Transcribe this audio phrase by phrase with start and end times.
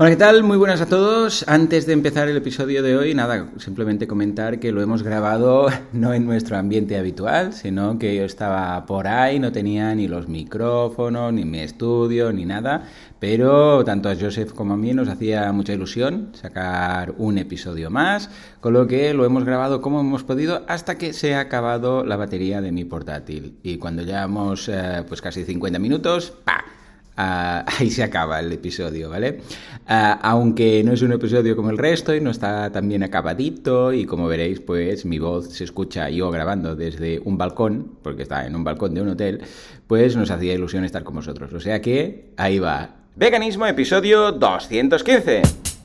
[0.00, 0.44] Hola, ¿qué tal?
[0.44, 1.44] Muy buenas a todos.
[1.48, 6.14] Antes de empezar el episodio de hoy, nada, simplemente comentar que lo hemos grabado no
[6.14, 11.32] en nuestro ambiente habitual, sino que yo estaba por ahí, no tenía ni los micrófonos,
[11.32, 12.84] ni mi estudio, ni nada,
[13.18, 18.30] pero tanto a Joseph como a mí nos hacía mucha ilusión sacar un episodio más,
[18.60, 22.14] con lo que lo hemos grabado como hemos podido hasta que se ha acabado la
[22.14, 23.58] batería de mi portátil.
[23.64, 26.77] Y cuando llevamos eh, pues casi 50 minutos, ¡pa!
[27.18, 29.40] Uh, ahí se acaba el episodio, ¿vale?
[29.88, 33.92] Uh, aunque no es un episodio como el resto y no está tan bien acabadito
[33.92, 38.46] y como veréis, pues mi voz se escucha yo grabando desde un balcón, porque está
[38.46, 39.42] en un balcón de un hotel,
[39.88, 41.52] pues nos hacía ilusión estar con vosotros.
[41.52, 42.94] O sea que ahí va.
[43.16, 45.77] Veganismo, episodio 215.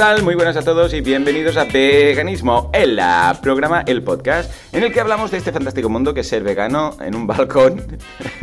[0.00, 0.22] Tal?
[0.22, 2.98] Muy buenas a todos y bienvenidos a Veganismo, el
[3.42, 6.96] programa, el podcast, en el que hablamos de este fantástico mundo que es ser vegano
[7.02, 7.98] en un balcón,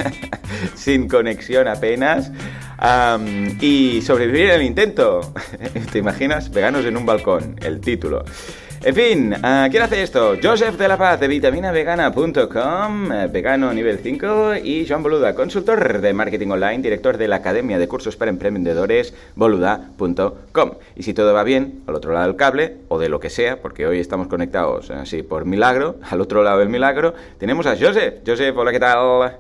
[0.75, 2.31] sin conexión apenas,
[3.59, 5.33] y sobrevivir en el intento.
[5.91, 6.52] ¿Te imaginas?
[6.52, 8.23] Veganos en un balcón, el título.
[8.83, 9.36] En fin,
[9.72, 10.36] ¿quién hace esto?
[10.42, 16.14] Joseph de la Paz de vitaminavegana.com, uh, vegano nivel 5, y Joan Boluda, consultor de
[16.14, 20.72] marketing online, director de la Academia de Cursos para Emprendedores, boluda.com.
[20.95, 23.59] Y si todo va bien, al otro lado del cable, o de lo que sea,
[23.61, 28.20] porque hoy estamos conectados así por milagro, al otro lado del milagro, tenemos a Joseph.
[28.25, 29.38] Joseph, hola, ¿qué tal?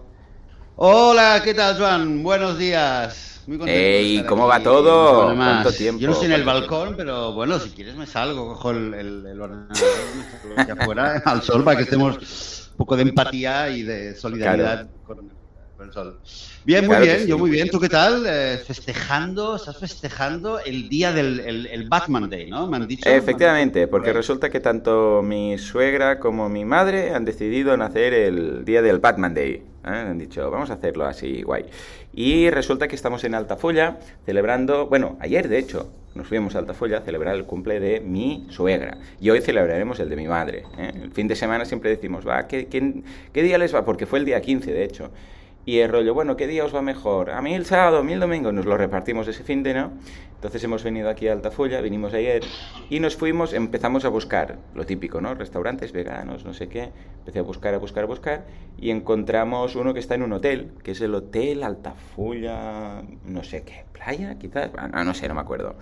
[0.77, 2.23] Hola, ¿qué tal, Joan?
[2.23, 3.36] Buenos días.
[3.47, 5.33] Muy Ey, ¿cómo va todo?
[5.33, 6.01] ¿Cuánto tiempo?
[6.01, 9.25] Yo no estoy en el balcón, pero bueno, si quieres me salgo, cojo el, el,
[9.25, 9.77] el ordenador,
[10.77, 15.31] afuera al sol para que estemos un poco de empatía y de solidaridad con,
[15.87, 16.19] el sol.
[16.63, 17.69] Bien, muy bien, yo muy bien.
[17.69, 18.25] ¿Tú qué tal?
[18.27, 22.67] Eh, festejando, estás festejando el día del el, el Batman Day, ¿no?
[22.67, 23.09] Me han dicho.
[23.09, 28.81] Efectivamente, porque resulta que tanto mi suegra como mi madre han decidido nacer el día
[28.81, 29.51] del Batman Day.
[29.53, 29.63] ¿eh?
[29.83, 31.65] Han dicho, vamos a hacerlo así, guay.
[32.13, 36.97] Y resulta que estamos en Altafulla celebrando, bueno, ayer de hecho, nos fuimos a Altafulla
[36.97, 38.97] a celebrar el cumple de mi suegra.
[39.19, 40.63] Y hoy celebraremos el de mi madre.
[40.77, 40.91] ¿eh?
[41.03, 43.85] El fin de semana siempre decimos, va, ¿qué, qué, ¿qué día les va?
[43.85, 45.11] Porque fue el día 15, de hecho.
[45.67, 47.29] Y el rollo, bueno, ¿qué día os va mejor?
[47.29, 49.91] A mí el sábado, a mí domingo, nos lo repartimos ese fin de, ¿no?
[50.35, 52.41] Entonces hemos venido aquí a Altafulla, vinimos ayer
[52.89, 55.35] y nos fuimos, empezamos a buscar, lo típico, ¿no?
[55.35, 56.91] Restaurantes veganos, no sé qué.
[57.19, 58.45] Empecé a buscar, a buscar, a buscar
[58.77, 63.63] y encontramos uno que está en un hotel, que es el Hotel Altafulla, no sé
[63.63, 65.75] qué, playa, quizás, ah, no sé, no me acuerdo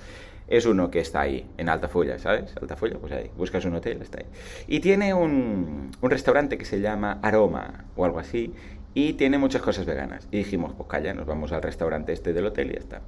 [0.47, 2.56] es uno que está ahí, en Altafulla, ¿sabes?
[2.62, 4.25] Altafulla, pues ahí, buscas un hotel, está ahí.
[4.67, 8.53] Y tiene un, un, restaurante que se llama Aroma o algo así,
[8.96, 10.28] y tiene muchas cosas veganas.
[10.32, 13.02] Y dijimos, pues calla, nos vamos al restaurante este del hotel y ya está.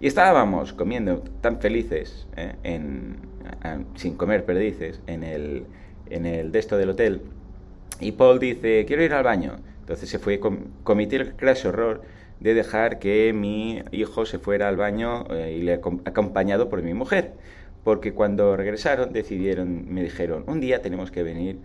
[0.00, 2.54] Y estábamos comiendo tan felices, ¿eh?
[2.64, 3.18] en,
[3.94, 5.66] sin comer perdices, en el,
[6.08, 7.20] en el de esto del hotel.
[8.00, 9.56] Y Paul dice, quiero ir al baño.
[9.80, 12.00] Entonces se fue, com cometí el crash horror
[12.40, 16.94] de dejar que mi hijo se fuera al baño eh, y le acompañado por mi
[16.94, 17.34] mujer.
[17.84, 21.58] Porque cuando regresaron decidieron, me dijeron, un día tenemos que venir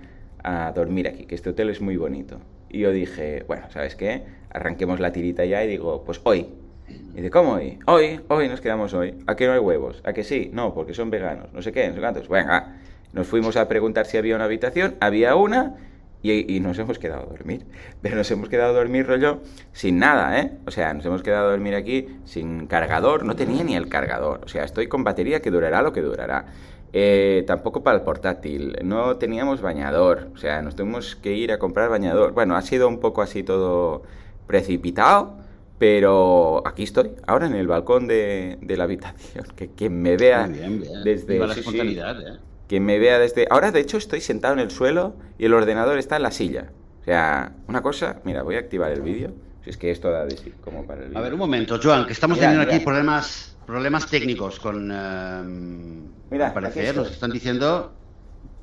[0.43, 2.39] a dormir aquí, que este hotel es muy bonito.
[2.69, 4.23] Y yo dije, bueno, ¿sabes qué?
[4.51, 6.47] Arranquemos la tirita ya y digo, pues hoy.
[6.87, 7.79] Y dice, ¿cómo hoy?
[7.85, 9.15] Hoy, hoy nos quedamos hoy.
[9.27, 10.01] ¿A qué no hay huevos?
[10.05, 10.49] ¿A que sí?
[10.53, 11.51] No, porque son veganos.
[11.53, 12.29] No sé qué, no sé cuántos.
[12.29, 12.77] Venga,
[13.13, 14.95] nos fuimos a preguntar si había una habitación.
[14.99, 15.75] Había una
[16.21, 17.65] y, y, nos hemos quedado a dormir.
[18.01, 19.41] Pero nos hemos quedado a dormir, rollo,
[19.71, 20.51] sin nada, ¿eh?
[20.65, 23.23] O sea, nos hemos quedado a dormir aquí sin cargador.
[23.23, 24.41] No tenía ni el cargador.
[24.43, 26.47] O sea, estoy con batería que durará lo que durará.
[26.91, 31.59] Eh, tampoco para el portátil, no teníamos bañador, o sea, nos tuvimos que ir a
[31.59, 32.33] comprar bañador.
[32.33, 34.01] Bueno, ha sido un poco así todo
[34.47, 35.37] precipitado,
[35.77, 39.45] pero aquí estoy, ahora en el balcón de, de la habitación.
[39.55, 41.03] Que quien me vea bien, bien.
[41.03, 41.37] desde.
[41.37, 42.37] la sí, espontaneidad, sí, ¿eh?
[42.67, 43.47] Quien me vea desde.
[43.49, 46.71] Ahora, de hecho, estoy sentado en el suelo y el ordenador está en la silla.
[47.01, 48.19] O sea, una cosa.
[48.23, 49.31] Mira, voy a activar el vídeo.
[49.63, 51.19] Si es que esto da de sí, como para el vídeo.
[51.19, 54.91] A ver, un momento, Joan, que estamos teniendo aquí problemas problemas técnicos con.
[54.91, 57.93] Uh, Mira, al parecer nos están diciendo.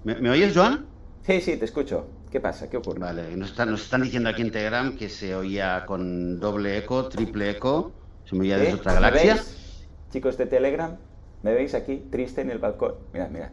[0.04, 0.86] ¿Me, ¿Me, oyes, Joan?
[1.22, 2.06] Sí, sí, te escucho.
[2.30, 2.68] ¿Qué pasa?
[2.68, 3.00] ¿Qué ocurre?
[3.00, 7.08] Vale, nos, está, nos están diciendo aquí en Telegram que se oía con doble eco,
[7.08, 7.92] triple eco.
[8.24, 9.34] Se me oía desde otra galaxia.
[9.34, 9.86] ¿Me veis?
[10.12, 10.96] Chicos de Telegram,
[11.42, 12.94] ¿me veis aquí triste en el balcón?
[13.12, 13.50] Mira, mira.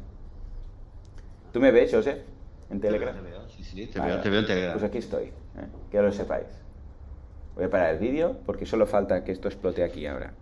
[1.51, 2.23] ¿Tú me ves, José?
[2.69, 3.15] En Telegram.
[3.15, 4.13] Te veo, sí, sí, te, vale.
[4.13, 4.73] veo, te veo en Telegram.
[4.73, 5.31] Pues aquí estoy, ¿eh?
[5.91, 6.47] que lo sepáis.
[7.55, 10.33] Voy a parar el vídeo porque solo falta que esto explote aquí ahora.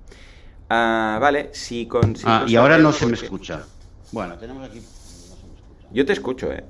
[0.74, 2.30] Ah, vale, si consigo.
[2.32, 3.66] Ah, y ahora no se me escucha.
[4.14, 4.80] Bueno, tenemos aquí.
[4.80, 5.88] No se me escucha.
[5.92, 6.64] Yo te escucho, ¿eh?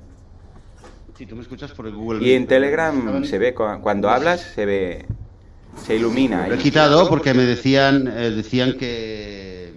[1.16, 2.26] Sí, tú me escuchas por el Google.
[2.26, 5.06] Y en Telegram se ve, cuando hablas, se ve.
[5.76, 6.48] Se ilumina.
[6.48, 9.72] Lo he quitado porque me decían, eh, decían que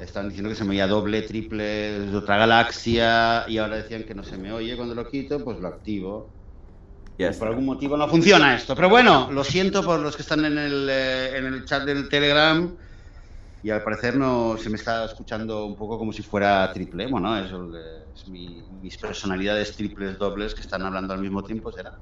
[0.00, 4.14] están diciendo que se me oía doble, triple, de otra galaxia y ahora decían que
[4.14, 6.28] no se me oye cuando lo quito, pues lo activo.
[7.18, 8.74] Y por algún motivo no funciona esto.
[8.74, 12.08] Pero bueno, lo siento por los que están en el, eh, en el chat del
[12.08, 12.70] Telegram
[13.62, 17.04] y al parecer no se me está escuchando un poco como si fuera triple.
[17.04, 21.96] Es mis personalidades triples, dobles que están hablando al mismo tiempo, será.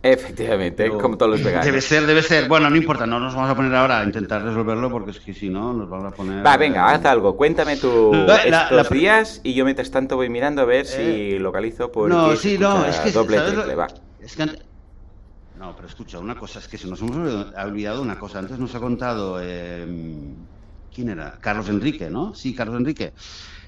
[0.00, 1.66] Efectivamente, como todos los veganos.
[1.66, 2.46] Debe ser, debe ser.
[2.48, 5.34] Bueno, no importa, no nos vamos a poner ahora a intentar resolverlo porque es que
[5.34, 6.46] si no nos vamos a poner...
[6.46, 10.66] Va, venga, haz algo, cuéntame tú estos días y yo mientras tanto voy mirando a
[10.66, 13.88] ver si eh, localizo por no, sí, no, es que, doble, triple, va.
[14.28, 14.44] Es que
[15.58, 17.16] No, pero escucha, una cosa, es que se nos hemos
[17.56, 18.40] olvidado una cosa.
[18.40, 19.40] Antes nos ha contado...
[19.40, 20.34] Em,
[20.94, 21.38] ¿Quién era?
[21.40, 22.34] Carlos Enrique, ¿no?
[22.34, 23.12] Sí, Carlos Enrique.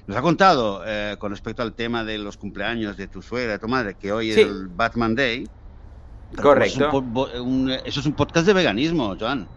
[0.05, 3.59] Nos ha contado eh, con respecto al tema de los cumpleaños de tu suegra, de
[3.59, 5.47] tu madre, que hoy es el Batman Day.
[6.35, 6.89] Correcto.
[7.85, 9.47] eso es un podcast de veganismo, Joan.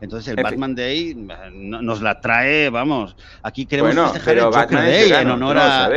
[0.00, 1.14] Entonces el Batman Day
[1.54, 3.16] nos la trae, vamos.
[3.42, 5.90] Aquí queremos festejar el Joker Day en honor a.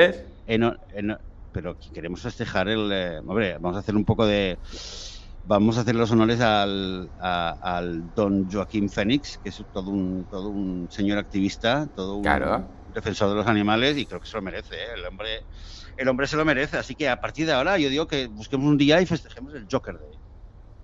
[1.52, 2.90] pero queremos festejar el.
[2.92, 4.58] Eh, hombre, vamos a hacer un poco de.
[5.48, 10.50] Vamos a hacer los honores al, al don Joaquín Fénix, que es todo un, todo
[10.50, 12.24] un señor activista, todo un
[12.94, 14.76] defensor de los animales y creo que se lo merece.
[14.76, 14.88] ¿eh?
[14.96, 15.44] El hombre
[15.98, 16.78] el hombre se lo merece.
[16.78, 19.68] Así que a partir de ahora yo digo que busquemos un día y festejemos el
[19.72, 20.10] Joker Day.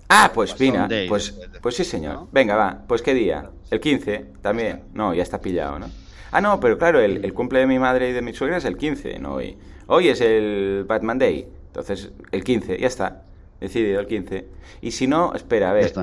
[0.09, 2.27] Ah, pues Pina, pues, pues sí señor.
[2.31, 3.51] Venga, va, pues qué día.
[3.69, 4.85] El 15 también.
[4.93, 5.89] No, ya está pillado, ¿no?
[6.31, 8.77] Ah, no, pero claro, el, cumple de mi madre y de mi suegra es el
[8.77, 9.57] 15, no hoy.
[9.87, 11.47] Hoy es el Batman Day.
[11.67, 13.23] Entonces, el 15, ya está.
[13.59, 14.47] Decidido el 15.
[14.81, 15.93] Y si no, espera, a ver.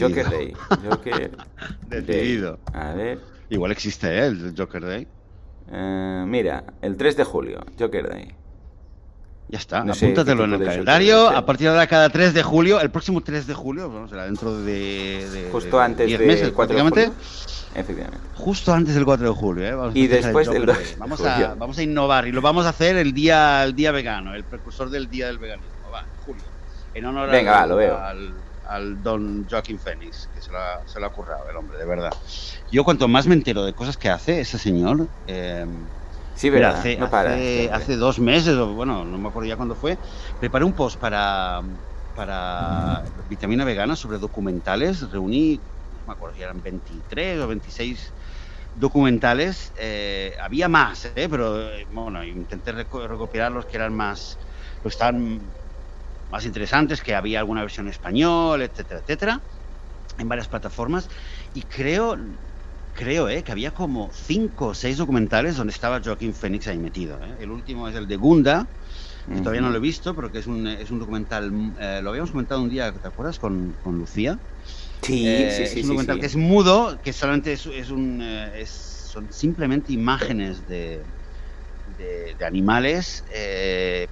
[0.00, 0.52] Joker Day.
[0.88, 1.30] Joker
[1.88, 2.58] decidido.
[2.72, 3.20] A ver.
[3.50, 4.26] Igual existe ¿eh?
[4.26, 5.06] el Joker Day.
[5.70, 8.34] Eh, mira, el 3 de julio, Joker Day.
[9.48, 11.28] Ya está, apúntatelo en el calendario.
[11.28, 14.24] A partir de ahora, cada 3 de julio, el próximo 3 de julio, vamos, será
[14.24, 15.48] dentro de.
[15.52, 17.12] Justo antes del meses, 4 de
[17.74, 18.26] Efectivamente.
[18.36, 19.90] Justo antes del 4 de julio, ¿eh?
[19.94, 23.12] y después del 2 vamos a, vamos a innovar y lo vamos a hacer el
[23.12, 25.90] día, el día vegano, el precursor del día del veganismo.
[25.92, 26.42] Va, julio.
[26.94, 27.98] En honor Venga, al, lo veo.
[28.66, 31.84] Al, don Joaquín Phoenix, que se lo, ha, se lo ha currado el hombre, de
[31.84, 32.12] verdad.
[32.70, 35.06] Yo, cuanto más me entero de cosas que hace ese señor.
[35.26, 35.66] Eh,
[36.36, 39.96] Sí, verdad, hace, hace, dos meses, o bueno, no me acuerdo ya cuándo fue,
[40.40, 41.62] preparé un post para,
[42.16, 45.73] para Vitamina Vegana sobre documentales, reuní, no
[46.06, 48.14] me acuerdo si eran 23 o 26
[48.74, 54.38] documentales, eh, había más, eh, pero bueno, intenté recopilar los que eran más,
[54.82, 55.54] los estaban
[56.28, 59.44] más interesantes, que había alguna versión en español, etcétera, etcétera,
[60.18, 61.08] en varias plataformas,
[61.52, 62.16] y creo,
[62.92, 67.22] creo eh, que había como cinco o seis documentales donde estaba Joaquín Phoenix ahí metido.
[67.22, 67.36] Eh.
[67.40, 68.70] El último es el de Gunda,
[69.26, 72.10] que todavía no lo he visto, pero que es un, es un documental, eh, lo
[72.10, 73.38] habíamos comentado un día, ¿te acuerdas?
[73.38, 74.38] Con, con Lucía.
[75.04, 75.78] Sí, sí, sí.
[75.80, 80.66] Es un documental que es mudo, que solamente es, es un, es, son simplemente imágenes
[80.68, 81.00] de,
[81.98, 83.24] de, animales,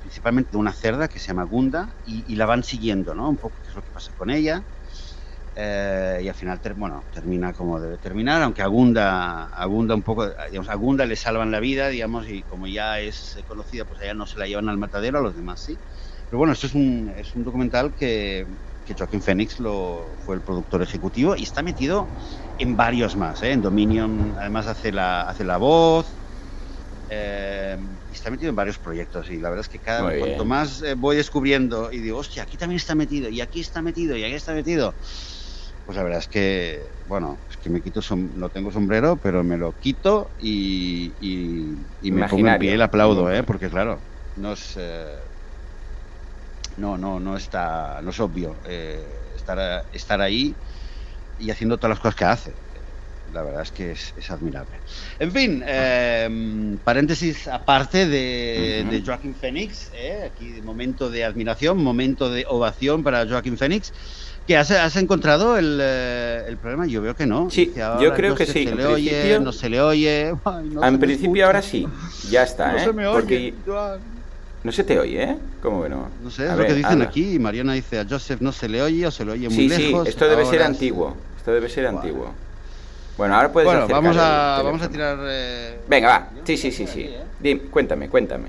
[0.01, 3.29] principalmente de una cerda que se llama Gunda, y, y, la van siguiendo, ¿no?
[3.29, 4.63] Un poco qué es lo que pasa con ella.
[5.55, 10.71] Eh, y al final bueno, termina como debe terminar, aunque a Gunda, un poco, digamos,
[10.71, 14.27] a Gunda le salvan la vida, digamos, y como ya es conocida, pues allá no
[14.27, 15.77] se la llevan al matadero, a los demás sí.
[16.27, 18.47] Pero bueno, esto es un, es un documental que,
[18.95, 22.07] que Joaquín Phoenix lo, fue el productor ejecutivo y está metido
[22.59, 23.53] en varios más, ¿eh?
[23.53, 26.07] en Dominion además hace la, hace la voz,
[27.09, 27.77] eh,
[28.13, 31.93] está metido en varios proyectos y la verdad es que cada cuanto más voy descubriendo
[31.93, 34.95] y digo, hostia, aquí también está metido, y aquí está metido, y aquí está metido,
[35.85, 39.57] pues la verdad es que, bueno, es que me quito, no tengo sombrero, pero me
[39.57, 43.43] lo quito y, y, me pongo en pie y aplaudo, ¿eh?
[43.43, 44.01] Porque claro,
[44.37, 44.79] no es...
[46.73, 49.05] Eh, no, no, no está, no es obvio eh,
[49.37, 50.55] estar, estar ahí
[51.39, 52.53] y haciendo todas las cosas que hace.
[53.33, 54.77] La verdad es que es, admirable.
[55.19, 59.91] En fin, eh, paréntesis aparte de, de Joaquín Phoenix,
[60.27, 63.93] aquí momento de admiración, momento de ovación para Joaquín Phoenix.
[64.47, 66.87] ¿Qué has, has encontrado el, eh, el, problema?
[66.87, 67.49] Yo veo que no.
[67.49, 68.67] Sí, yo creo que sí.
[68.67, 70.35] Se le oye, no se le oye.
[70.83, 71.87] en principio ahora sí.
[72.29, 72.85] Ya está, no ¿eh?
[72.85, 73.55] Se me oye,
[74.65, 75.37] No se te oye, ¿eh?
[75.61, 76.09] ¿Cómo que no?
[76.23, 77.39] No sé, es lo que dicen aquí.
[77.39, 80.05] Mariana dice a Joseph no se le oye o se le oye muy lejos.
[80.05, 81.17] Sí, esto debe ser antiguo.
[81.37, 82.33] Esto debe ser antiguo.
[83.17, 85.19] Bueno, ahora puedes Bueno, vamos a, vamos a tirar...
[85.23, 85.79] Eh...
[85.89, 86.29] Venga, va.
[86.45, 87.03] Sí, sí, sí, sí.
[87.03, 87.23] ¿eh?
[87.41, 88.49] Dime, cuéntame, cuéntame.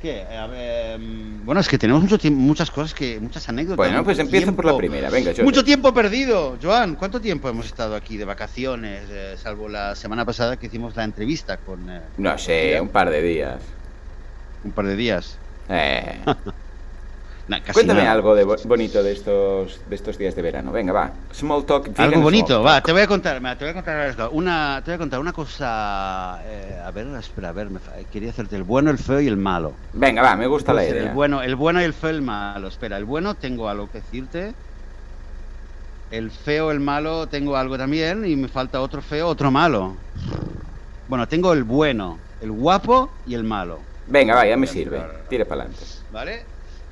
[0.00, 0.22] ¿Qué?
[0.22, 3.76] A ver, mm, bueno, es que tenemos mucho tiempo, muchas cosas, que muchas anécdotas.
[3.76, 6.96] Bueno, pues empiezo por la primera, venga, Mucho tiempo perdido, Joan.
[6.96, 11.04] ¿Cuánto tiempo hemos estado aquí de vacaciones, eh, salvo la semana pasada que hicimos la
[11.04, 11.90] entrevista con...
[11.90, 13.62] Eh, no sé, un par de días.
[14.64, 15.38] Un par de días.
[15.68, 16.20] Eh.
[17.72, 20.70] Cuéntame algo de bonito de estos, de estos días de verano.
[20.70, 21.10] Venga, va.
[21.32, 21.90] Small talk.
[21.98, 22.80] Algo bonito, va.
[22.80, 26.40] Te voy a contar, te voy a contar una, te voy a contar una cosa.
[26.44, 27.68] Eh, a ver, espera, a ver,
[28.12, 29.72] quería hacerte el bueno, el feo y el malo.
[29.92, 31.08] Venga, va, me gusta la idea.
[31.08, 32.68] El bueno, el bueno y el feo y el malo.
[32.68, 34.54] Espera, el bueno tengo algo que decirte.
[36.12, 39.96] El feo, el malo, tengo algo también y me falta otro feo, otro malo.
[41.08, 43.89] Bueno, tengo el bueno, el guapo y el malo.
[44.10, 45.00] Venga, va, ya me sirve.
[45.28, 45.84] Tire para adelante.
[46.10, 46.46] ¿Vale?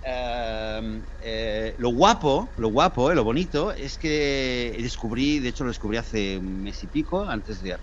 [0.04, 5.70] Em, eh, lo guapo, lo guapo, eh, lo bonito, es que descubrí, de hecho lo
[5.70, 7.80] descubrí hace un mes y pico, antes de, al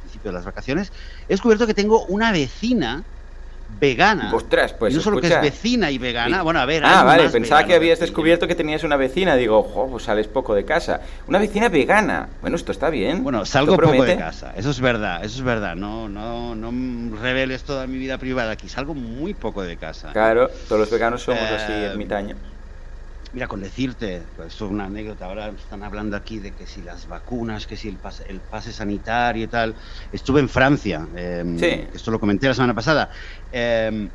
[0.00, 0.92] principio de las vacaciones,
[1.28, 3.04] he descubierto que tengo una vecina
[3.80, 4.32] vegana.
[4.34, 4.94] Ostras, pues.
[4.94, 6.42] no solo que es vecina y vegana.
[6.42, 6.82] Bueno, a ver.
[6.84, 9.36] Ah, vale, pensaba que habías descubierto que tenías una vecina.
[9.36, 11.00] Digo, ojo, pues sales poco de casa.
[11.28, 12.28] Una vecina vegana.
[12.40, 13.22] Bueno, esto está bien.
[13.22, 14.52] Bueno, salgo poco de casa.
[14.56, 15.74] Eso es verdad, eso es verdad.
[15.76, 18.68] No, no, no reveles toda mi vida privada aquí.
[18.68, 20.12] Salgo muy poco de casa.
[20.12, 22.38] Claro, todos los veganos somos así eh, ermitaños.
[23.32, 26.82] Mira, con decirte, pues esto es una anécdota, ahora están hablando aquí de que si
[26.82, 29.74] las vacunas, que si el pase, el pase sanitario y tal.
[30.12, 31.56] Estuve en Francia, em,
[31.94, 33.08] esto lo comenté la semana pasada.
[33.50, 34.10] Em,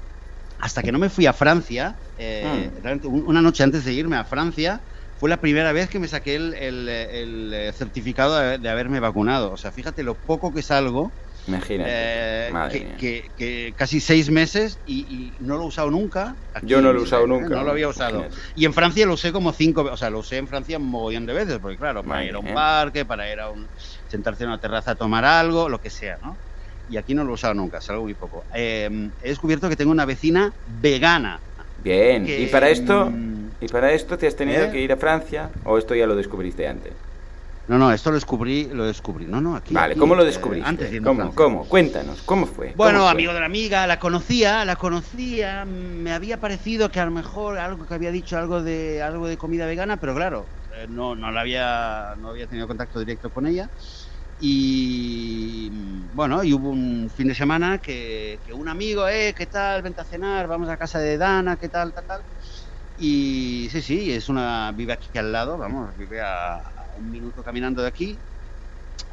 [0.60, 3.28] hasta que no me fui a Francia, eh, hmm.
[3.28, 4.82] una noche antes de irme a Francia,
[5.18, 9.52] fue la primera vez que me saqué el, el certificado de, haberme vacunado.
[9.52, 11.12] O sea, fíjate lo poco que salgo
[11.48, 11.89] Imagínate.
[11.89, 16.36] Eh, que, casi seis meses y, no lo he usado nunca.
[16.63, 17.50] Yo no lo he usado nunca.
[17.50, 18.25] No lo había usado.
[18.56, 21.25] Y en Francia lo usé como cinco, o sea, lo usé en Francia un mogollón
[21.25, 23.68] de veces, porque claro, para ir a un parque, para ir a un,
[24.10, 26.36] sentarse en una terraza a tomar algo, lo que sea, ¿no?
[26.89, 28.46] Y aquí no lo he usado nunca, salgo muy poco.
[28.54, 31.39] Eh, he descubierto que tengo una vecina vegana.
[31.84, 33.12] Bien, ¿y para esto?
[33.60, 34.72] ¿Y para esto te has tenido ¿Eh?
[34.72, 36.94] que ir a Francia o esto ya lo descubriste antes?
[37.68, 39.26] No, no, esto lo descubrí, lo descubrí.
[39.26, 39.74] No, no, aquí.
[39.74, 40.66] Vale, ¿cómo lo descubriste?
[40.66, 41.36] Eh, antes de ¿Cómo?
[41.36, 41.68] ¿Cómo?
[41.68, 42.74] Cuéntanos, ¿cómo fue?
[42.78, 47.12] Bueno, amigo de la amiga, la conocía, la conocía, me había parecido que a lo
[47.12, 50.48] mejor algo que había dicho algo de algo de comida vegana, pero claro,
[50.78, 53.70] eh, no, no la había, no había tenido contacto directo con ella.
[54.40, 55.70] Y
[56.14, 59.82] bueno, y hubo un fin de semana que, que un amigo, eh, ¿qué tal?
[59.82, 61.92] Vente a cenar, vamos a casa de Dana, ¿qué tal?
[61.92, 62.22] Tal, tal.
[62.96, 66.62] Y sí, sí, es una, vive aquí al lado, vamos, vive a,
[66.98, 68.18] un minuto caminando de aquí.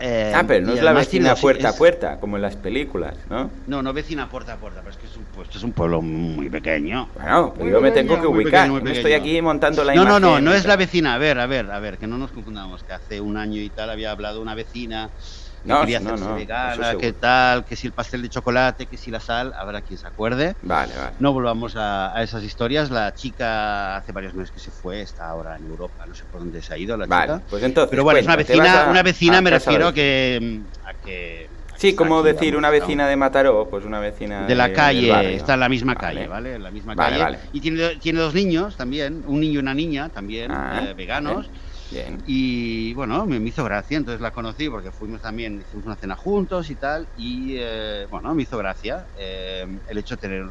[0.00, 3.50] Eh, ah, pero no es la vecina puerta a puerta, como en las películas, ¿no?
[3.66, 6.02] No, no vecina puerta a puerta, pero es que es un, pues, es un pueblo
[6.02, 7.08] muy pequeño.
[7.14, 8.68] Bueno, yo me tengo que ubicar.
[8.88, 10.22] estoy aquí montando la no, imagen.
[10.22, 11.14] No, no, no, no es la vecina.
[11.14, 12.82] A ver, a ver, a ver, que no nos confundamos.
[12.82, 15.10] Que hace un año y tal había hablado una vecina
[15.64, 19.10] no, quería no, no, vegana, qué tal, que si el pastel de chocolate, que si
[19.10, 20.54] la sal, habrá quien se acuerde.
[20.62, 21.16] Vale, vale.
[21.18, 22.90] No volvamos a, esas historias.
[22.90, 26.40] La chica hace varios meses que se fue, está ahora en Europa, no sé por
[26.40, 29.40] dónde se ha ido la vale, Pues entonces, Pero bueno, es una vecina, una vecina
[29.40, 34.00] me refiero a que, a que Sí, como decir una vecina de Mataró, pues una
[34.00, 36.54] vecina de la calle, está en la misma calle, ¿vale?
[36.54, 37.38] En la misma calle.
[37.52, 41.50] Y tiene, tiene dos niños también, un niño y una niña también, ah, eh, veganos.
[42.26, 46.70] Y bueno, me, hizo gracia, entonces la conocí porque fuimos también, hicimos una cena juntos
[46.70, 50.46] y tal, y eh, bueno, me hizo gracia eh, el hecho de tener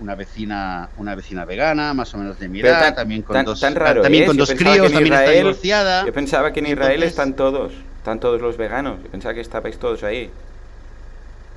[0.00, 4.26] una vecina una vecina vegana, más o menos de mi edad, también con dos, también
[4.26, 6.06] con dos críos, también está divorciada.
[6.06, 9.78] Yo pensaba que en Israel están todos, están todos los veganos, yo pensaba que estabais
[9.78, 10.30] todos ahí.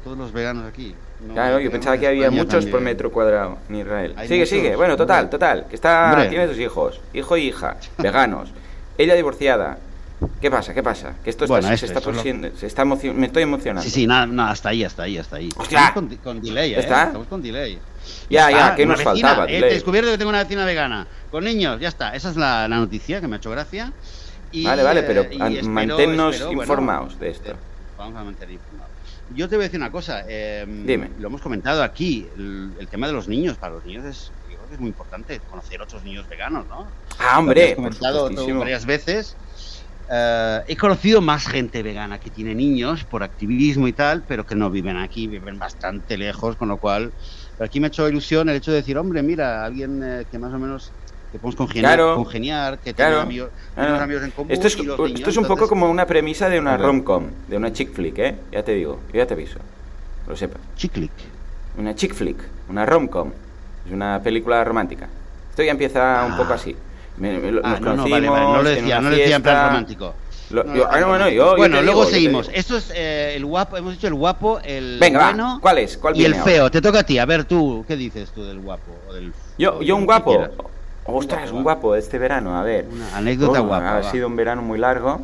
[0.04, 0.94] Todos los veganos aquí.
[1.32, 4.16] claro, yo pensaba que había muchos por metro cuadrado en Israel.
[4.28, 4.76] sigue, sigue.
[4.76, 5.66] Bueno, total, total.
[5.70, 8.52] Que está, tiene dos hijos, hijo y hija, veganos.
[8.98, 9.78] Ella divorciada.
[10.40, 10.74] ¿Qué pasa?
[10.74, 11.16] ¿Qué pasa?
[11.24, 12.02] Que esto está, se está
[12.56, 13.84] se está me estoy emocionando.
[13.84, 15.50] Sí, sí, nada, nada, hasta ahí, hasta ahí, hasta ahí.
[15.50, 16.80] Estamos con, con, delay, ¿eh?
[16.80, 17.06] ¿Está?
[17.06, 17.80] Estamos con delay.
[18.30, 19.46] Ya, ya, ¿qué nos faltaba?
[19.50, 21.08] He descubierto que tengo una vecina vegana.
[21.32, 22.16] Con niños, ya está.
[22.16, 23.92] Esa es la, la noticia que me ha hecho gracia.
[24.52, 27.54] Y, vale, vale, pero eh, manténnos informados de esto.
[27.98, 28.94] Vamos a mantener informados.
[29.36, 30.24] Yo te voy a decir una cosa.
[30.28, 31.10] Eh, Dime.
[31.20, 32.28] Lo hemos comentado aquí.
[32.38, 34.32] El, el, tema de los niños, para los niños es
[34.74, 36.88] es muy importante conocer otros niños veganos, ¿no?
[37.20, 39.36] Ah, hombre, he comentado varias veces.
[40.10, 44.56] Eh, he conocido más gente vegana que tiene niños por activismo y tal, pero que
[44.56, 47.14] no viven aquí, viven bastante lejos, con lo cual,
[47.58, 50.38] pero aquí me ha hecho ilusión el hecho de decir, hombre, mira, alguien eh, que
[50.38, 50.92] más o menos
[51.32, 54.52] que podemos congeniar, congeniar que claro, amigos, amigos en común.
[54.52, 57.92] Esto es, esto es un poco como una premisa de una rom-com, de una chick
[57.92, 58.36] flick, ¿eh?
[58.52, 59.60] Ya te digo, ya te aviso,
[60.28, 60.60] lo sepa.
[60.76, 61.12] Chick flick.
[61.78, 62.38] Una chick flick,
[62.70, 63.32] una rom-com.
[63.86, 65.10] Es una película romántica.
[65.50, 66.76] Esto ya empieza un poco así.
[67.64, 68.46] ah, no, no, vale, vale.
[68.46, 70.14] no lo decía, no lo decía en plan romántico.
[70.90, 72.50] Ah, bueno, yo, bueno luego seguimos.
[72.54, 75.98] Esto es eh, el guapo, hemos dicho el guapo, el Venga, bueno ¿cuál es?
[75.98, 76.70] ¿Cuál y el feo.
[76.70, 77.18] Te toca a ti.
[77.18, 78.92] A ver tú, ¿qué dices tú del guapo?
[79.10, 80.48] O del, yo, yo un guapo.
[81.06, 82.86] Ostras, un guapo este verano, a ver.
[82.92, 83.98] Una anécdota guapa.
[83.98, 85.22] Ha sido un verano muy largo.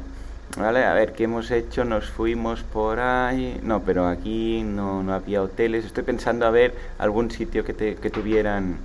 [0.57, 1.85] Vale, a ver, ¿qué hemos hecho?
[1.85, 3.59] Nos fuimos por ahí.
[3.63, 5.85] No, pero aquí no, no había hoteles.
[5.85, 8.77] Estoy pensando a ver algún sitio que, te, que tuvieran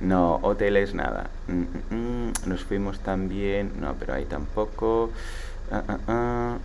[0.00, 1.30] No, hoteles nada.
[1.48, 1.62] Mm,
[1.94, 2.32] mm, mm.
[2.46, 3.72] Nos fuimos también.
[3.80, 5.10] No, pero ahí tampoco.
[5.70, 6.58] Ah, ah, ah.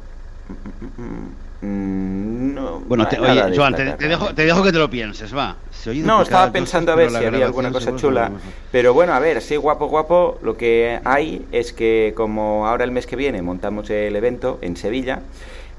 [1.65, 5.55] No, bueno, te, oye, Joan, te, dejo, te, dejo, que te lo pienses, va.
[5.95, 8.31] no, estaba pensando a ver si había alguna cosa chula.
[8.71, 10.37] Pero bueno, a ver, sí, guapo, guapo.
[10.43, 14.77] Lo que hay es que como ahora el mes que viene montamos el evento en
[14.77, 15.21] Sevilla,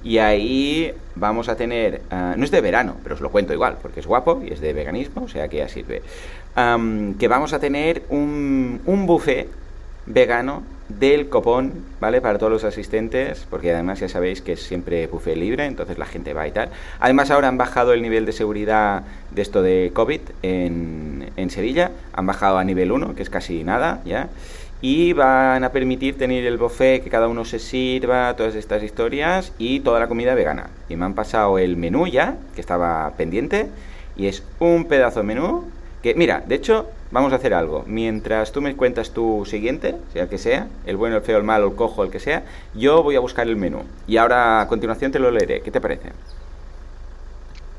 [0.02, 3.76] y ahí vamos a tener, ah, no es de verano, pero os lo cuento igual,
[3.80, 6.02] porque es guapo y es de veganismo, o sea que ya sirve,
[7.18, 9.48] que vamos a tener un, un buffet
[10.06, 12.20] vegano del copón, ¿vale?
[12.20, 16.06] Para todos los asistentes, porque además ya sabéis que es siempre buffet libre, entonces la
[16.06, 16.70] gente va y tal.
[17.00, 21.90] Además ahora han bajado el nivel de seguridad de esto de COVID en, en Sevilla,
[22.12, 24.28] han bajado a nivel 1, que es casi nada, ¿ya?
[24.80, 29.52] y van a permitir tener el buffet, que cada uno se sirva, todas estas historias
[29.58, 30.68] y toda la comida vegana.
[30.88, 33.68] Y me han pasado el menú ya, que estaba pendiente,
[34.16, 35.64] y es un pedazo de menú
[36.06, 37.84] que, mira, de hecho, vamos a hacer algo.
[37.86, 41.66] Mientras tú me cuentas tu siguiente, sea que sea, el bueno, el feo, el malo,
[41.66, 42.44] el cojo, el que sea,
[42.74, 43.82] yo voy a buscar el menú.
[44.06, 45.62] Y ahora a continuación te lo leeré.
[45.62, 46.12] ¿Qué te parece?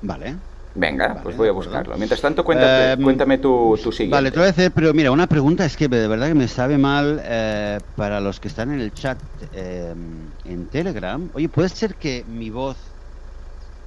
[0.01, 0.35] Vale.
[0.75, 1.97] Venga, pues voy a buscarlo.
[1.97, 4.15] Mientras tanto, cuéntame, em, cuéntame tu, tu, siguiente.
[4.15, 6.49] Vale, te voy a decir, pero mira, una pregunta es que de verdad que me
[6.49, 9.17] sabe mal eh, para los que están en el chat
[9.53, 11.29] em, en Telegram.
[11.33, 12.77] Oye, ¿puede ser que mi voz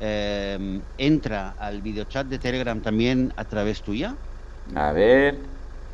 [0.01, 4.17] em, entra al videochat de Telegram también a través tuya?
[4.75, 5.37] A ver.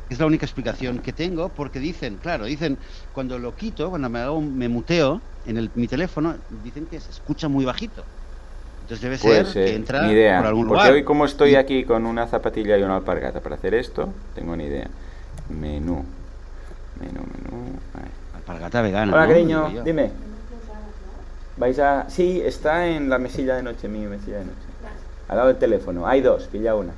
[0.09, 2.77] Es la única explicación que tengo porque dicen, claro, dicen,
[3.13, 7.11] cuando lo quito, cuando me hago me muteo en el, mi teléfono, dicen que se
[7.11, 8.03] escucha muy bajito.
[8.81, 10.37] Entonces debe ser que entra ni idea.
[10.37, 13.73] por algún Porque hoy como estoy aquí con una zapatilla y una alpargata para hacer
[13.73, 14.87] esto, tengo ni idea.
[15.49, 16.05] Menú.
[16.99, 17.79] Menú, menú.
[18.33, 19.13] Alpargata vegana.
[19.13, 20.11] Hola, cariño, dime.
[21.57, 22.09] ¿Vais a...?
[22.09, 24.67] Sí, está en la mesilla de noche, mi mesilla de noche.
[25.27, 26.07] Al lado del teléfono.
[26.07, 26.93] Hay dos, pilla una.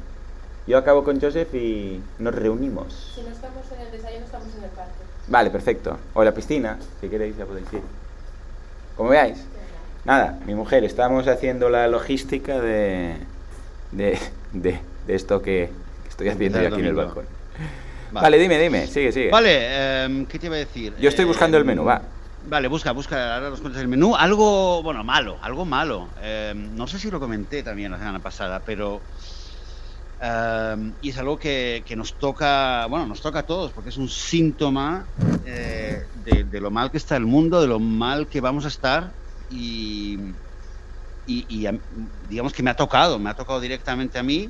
[0.70, 3.14] Yo acabo con Joseph y nos reunimos.
[3.16, 4.92] Si no estamos en el desayuno, estamos en el parque.
[5.28, 5.98] Vale, perfecto.
[6.14, 7.82] O la piscina, si queréis ya podéis ir.
[8.96, 9.44] Como veáis.
[10.06, 13.16] Nada, mi mujer, estamos haciendo la logística de,
[13.94, 14.20] de,
[14.54, 15.72] de, esto que,
[16.08, 17.26] estoy haciendo aquí en el balcón.
[18.12, 18.38] Vale.
[18.38, 19.32] dime, dime, sigue, sigue.
[19.32, 20.94] Vale, em, ¿qué te iba a decir?
[21.00, 22.04] Yo estoy buscando el menú, va.
[22.48, 24.16] Vale, busca, busca, ahora nos cuentas el menú.
[24.16, 26.10] Algo, bueno, malo, algo malo.
[26.22, 29.02] Em, no sé si lo comenté también la semana pasada, pero...
[31.02, 34.10] y es algo que, que, nos toca, bueno, nos toca a todos, porque es un
[34.10, 35.06] síntoma
[35.46, 38.68] eh, de, de, lo mal que está el mundo, de lo mal que vamos a
[38.68, 39.12] estar.
[39.50, 40.18] Y,
[42.28, 44.50] digamos que me ha tocado, me ha tocado directamente a mí.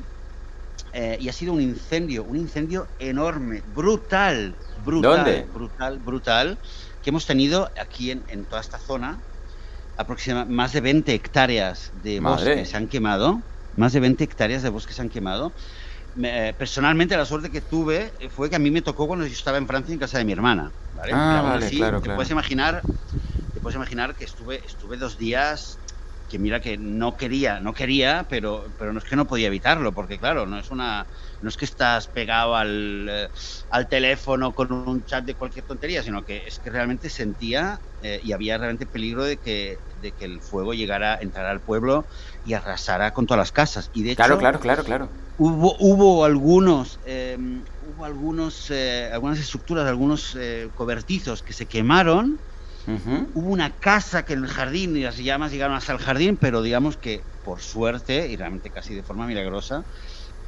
[0.94, 6.58] Eh, y ha sido un incendio, un incendio enorme, brutal, brutal, brutal, brutal,
[7.04, 9.20] que hemos tenido aquí en, toda esta zona,
[9.98, 13.42] aproximadamente más de 20 hectáreas de bosque se han quemado,
[13.76, 15.54] más de 20 hectáreas de bosque se han quemado.
[16.22, 19.58] Eh, personalmente la suerte que tuve fue que a mí me tocó cuando yo estaba
[19.58, 20.74] en Francia en casa de mi hermana.
[20.92, 21.12] ¿vale?
[21.14, 22.84] Ah, claro, te puedes imaginar
[23.62, 25.80] puedes imaginar que estuve, estuve dos días
[26.30, 29.94] que mira que no quería, no quería, pero, pero no es que no podía evitarlo,
[29.94, 31.10] porque claro, no es una,
[31.42, 33.30] no es que estás pegado al, eh,
[33.70, 38.20] al teléfono con un chat de cualquier tontería, sino que es que realmente sentía eh,
[38.24, 42.08] y había realmente peligro de que, de que el fuego llegara, entrara al pueblo
[42.44, 43.90] y arrasara con todas las casas.
[43.92, 45.12] Y de claro, claro, claro, claro.
[45.36, 50.38] Hubo, hubo algunos, em, hubo algunos, eh, algunas estructuras, algunos
[50.76, 52.40] cobertizos que se quemaron
[52.86, 56.62] Hubo una casa que en el jardín y las llamas llegaron hasta el jardín, pero
[56.62, 59.86] digamos que por suerte, y realmente casi de forma milagrosa,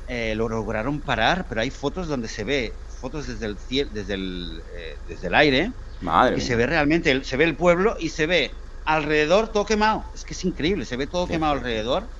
[0.08, 3.58] eh, lo lograron parar, pero hay fotos donde se ve, fotos desde el,
[3.92, 7.96] desde el, eh, desde el aire, Madre y se ve realmente, se ve el pueblo
[8.00, 10.06] y se ve alrededor todo quemado.
[10.14, 12.12] Es que es increíble, se ve todo quemado alrededor.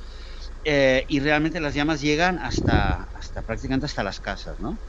[0.64, 4.80] Eh, y realmente las llamas llegan hasta, hasta prácticamente hasta las casas, ¿no?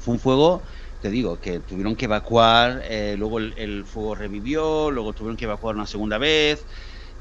[0.00, 0.64] Fue un fuego
[1.00, 5.76] te digo, que tuvieron que evacuar, eh, luego el, fuego revivió, luego tuvieron que evacuar
[5.76, 6.66] una segunda vez,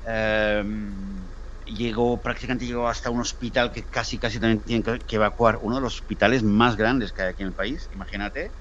[0.03, 1.29] em,
[1.65, 5.81] llegó, prácticamente llegó hasta un hospital que casi, casi también tienen que, evacuar, uno de
[5.81, 8.51] los hospitales más grandes que hay aquí en el país, imagínate.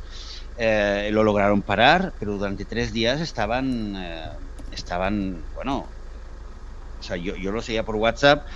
[0.56, 4.30] Eh, lo lograron parar, pero durante tres días estaban, eh,
[4.70, 5.94] estaban, bueno,
[6.98, 8.46] o sea, yo, yo lo seguía por WhatsApp,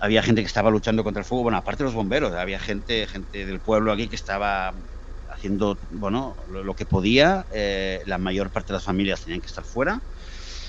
[0.00, 3.46] había gente que estaba luchando contra el fuego, bueno, aparte los bomberos, había gente, gente
[3.46, 4.74] del pueblo aquí que estaba
[5.42, 7.44] haciendo bueno lo, que podía.
[7.52, 10.00] Eh, la mayor parte de las familias tenían que estar fuera.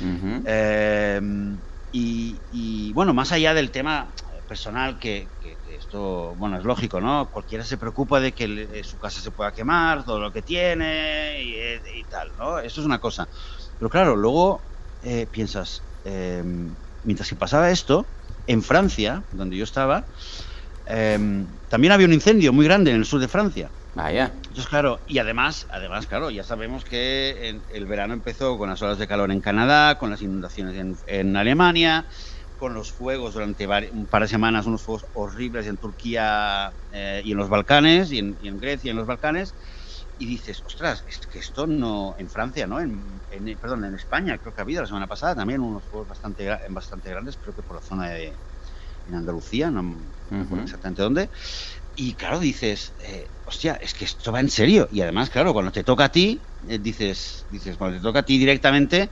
[0.02, 1.56] Em,
[1.92, 4.08] y, bueno, más allá del tema
[4.48, 5.28] personal, que,
[5.72, 7.30] esto, bueno, es lógico, ¿no?
[7.30, 11.44] Cualquiera se preocupa de que eh, su casa se pueda quemar, todo lo que tiene
[11.44, 12.58] y, tal, ¿no?
[12.58, 13.28] Eso es una cosa.
[13.78, 14.60] Pero claro, luego
[15.04, 18.08] eh, piensas, em, mientras que pasaba esto,
[18.48, 20.04] en Francia, donde yo estaba,
[20.88, 24.34] em, también había un incendio muy grande en el sur de Francia Vaya.
[24.36, 28.82] Entonces, claro, y además, además, claro, ya sabemos que en- el verano empezó con las
[28.82, 32.08] olas de calor en Canadá, con las inundaciones en, en Alemania,
[32.56, 37.32] con los fuegos durante un par de semanas, unos fuegos horribles en Turquía eh, y
[37.34, 39.56] en los Balcanes, y en, y en Grecia y en los Balcanes,
[40.16, 42.80] y dices, ostras, es que esto no, en Francia, ¿no?
[42.80, 46.08] En, en- perdón, en España creo que ha habido la semana pasada también unos fuegos
[46.08, 48.40] bastante, bastante grandes, creo que por la zona de
[49.06, 50.64] en Andalucía, no me acuerdo Ujú.
[50.64, 51.30] exactamente dónde.
[51.96, 54.88] Y claro, dices, eh, hostia, es que esto va en serio.
[54.90, 58.24] Y además, claro, cuando te toca a ti, eh, dices, dices, cuando te toca a
[58.26, 59.12] ti directamente,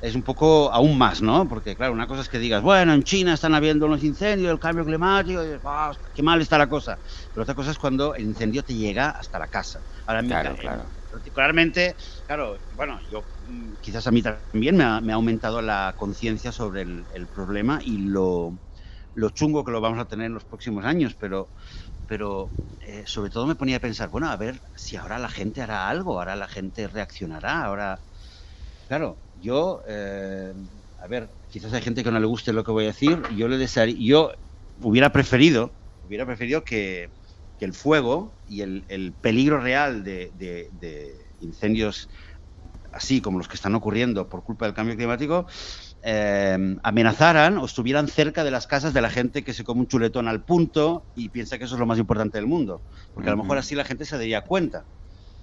[0.00, 1.48] es un poco aún más, ¿no?
[1.48, 4.60] Porque, claro, una cosa es que digas, bueno, en China están habiendo unos incendios, el
[4.60, 7.00] cambio climático, y "Ah, qué mal está la cosa.
[7.32, 9.84] Pero otra cosa es cuando el incendio te llega hasta la casa.
[10.06, 10.94] Ahora, Claro, eh, claro.
[11.08, 15.94] particularmente, claro, bueno, yo mm, quizás a mí también me ha, me ha aumentado la
[15.96, 18.56] conciencia sobre el, el problema y lo,
[19.14, 21.50] lo chungo que lo vamos a tener en los próximos años, pero,
[22.10, 25.62] pero eh, sobre todo me ponía a pensar, bueno, a ver si ahora la gente
[25.62, 28.00] hará algo, ahora la gente reaccionará, ahora...
[28.88, 30.52] Claro, yo, eh,
[30.98, 33.46] a ver, quizás hay gente que no le guste lo que voy a decir, yo
[33.46, 34.32] le desearía, yo
[34.82, 37.12] hubiera preferido, hubiera preferido que,
[37.56, 42.08] que el fuego y el, el peligro real de, de- de incendios
[42.92, 45.46] así como los que están ocurriendo por culpa del cambio climático
[46.02, 49.86] eh, amenazaran o estuvieran cerca de las casas de la gente que se come un
[49.86, 52.84] chuletón al punto y piensa que eso es lo más importante del mundo.
[53.12, 54.86] Porque a lo mejor así la gente se daría cuenta.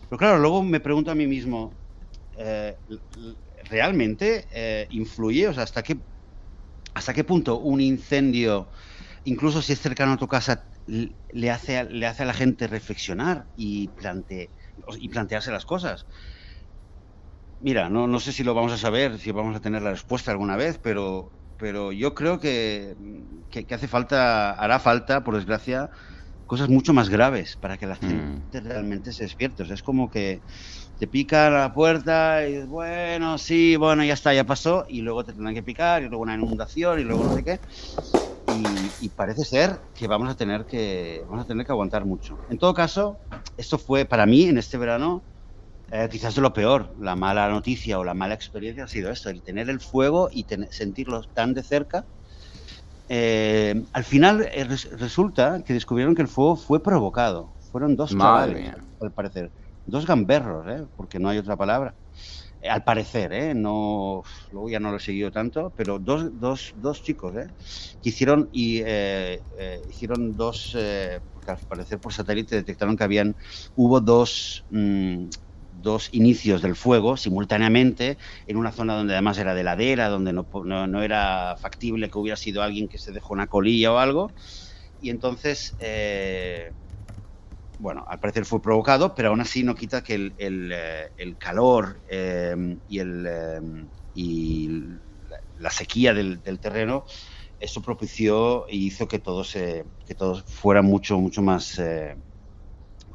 [0.10, 1.78] Pero claro, luego me pregunto a mí mismo,
[2.38, 2.78] eh,
[3.65, 5.48] ¿realmente eh, influye?
[5.48, 6.06] O sea, ¿hasta qué,
[6.93, 8.70] ¿hasta qué punto un incendio,
[9.24, 12.67] incluso si es cercano a tu casa, le hace a, le hace a la gente
[12.67, 14.54] reflexionar y, plante,
[14.98, 16.06] y plantearse las cosas?
[17.62, 20.32] Mira, no, no sé si lo vamos a saber, si vamos a tener la respuesta
[20.32, 22.96] alguna vez, pero, pero yo creo que,
[23.50, 25.89] que, que hace falta, hará falta, por desgracia,
[26.46, 29.63] cosas mucho más graves para que la gente realmente se despierte.
[29.63, 30.39] O sea, es como que
[31.00, 35.24] te pica la puerta y dices, bueno, sí, bueno, ya está, ya pasó, y luego
[35.24, 37.60] te tendrán que picar, y luego una inundación, y luego no sé qué.
[39.02, 42.38] Y, y parece ser que vamos a tener que vamos a tener que aguantar mucho.
[42.50, 43.17] En todo caso,
[43.58, 45.22] esto fue para mí en este verano
[45.91, 46.93] eh, quizás de lo peor.
[47.00, 50.45] La mala noticia o la mala experiencia ha sido esto, el tener el fuego y
[50.45, 52.08] ten- sentirlo tan de cerca.
[53.10, 57.56] Eh, al final eh, res- resulta que descubrieron que el fuego fue provocado.
[57.71, 59.52] Fueron dos chavales, al parecer.
[59.86, 60.88] Dos gamberros, ¿eh?
[60.95, 61.95] porque no hay otra palabra.
[62.69, 63.54] Al parecer, ¿eh?
[63.54, 67.47] No, luego ya no lo he seguido tanto, pero dos, dos, dos chicos, ¿eh?
[68.02, 68.82] Que hicieron, y,
[69.88, 70.76] hicieron dos,
[71.32, 73.36] porque al parecer por satélite detectaron que habían,
[73.76, 75.28] hubo dos, mm,
[75.82, 80.48] dos inicios del fuego simultáneamente en una zona donde además era de ladera, donde no,
[80.66, 84.32] no, no era factible que hubiera sido alguien que se dejó una colilla o algo.
[85.00, 86.72] Y entonces, eh,
[87.78, 92.02] bueno, al parecer fue provocado, pero aún así no quita que el, el, eh, calor
[92.10, 92.56] eh,
[92.88, 94.70] y, el, y
[95.58, 97.06] la, sequía del, terreno,
[97.60, 101.80] eso propició y hizo que todo, se, que todo fuera mucho, mucho más...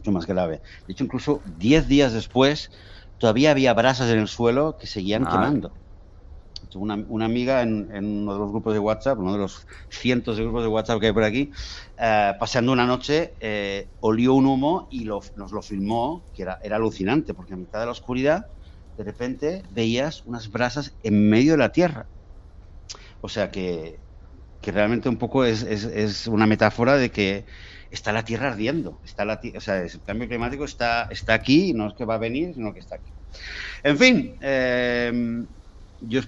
[0.03, 0.63] mucho más grave.
[0.87, 2.71] De hecho, incluso 10 días después,
[3.19, 5.33] todavía había brasas en el suelo que seguían Madre.
[5.33, 5.75] quemando.
[6.75, 10.37] Una, una amiga en, en uno de los grupos de WhatsApp, uno de los cientos
[10.37, 11.51] de grupos de WhatsApp que hay por aquí,
[11.99, 16.59] eh, paseando una noche, eh, olió un humo y lo- nos lo filmó, que era,
[16.63, 18.47] era alucinante, porque en mitad de la oscuridad,
[18.97, 22.11] de repente veías unas brasas en medio de la tierra.
[23.21, 24.03] O sea que,
[24.61, 27.47] que realmente un poco es, es- es una metáfora de que
[27.93, 29.01] está la Tierra ardiendo.
[29.05, 32.19] Está la, o sea, el cambio climático está, está aquí, no es que va a
[32.19, 33.13] venir, sino que está aquí.
[33.83, 35.13] En fin, eh,
[36.01, 36.21] yo,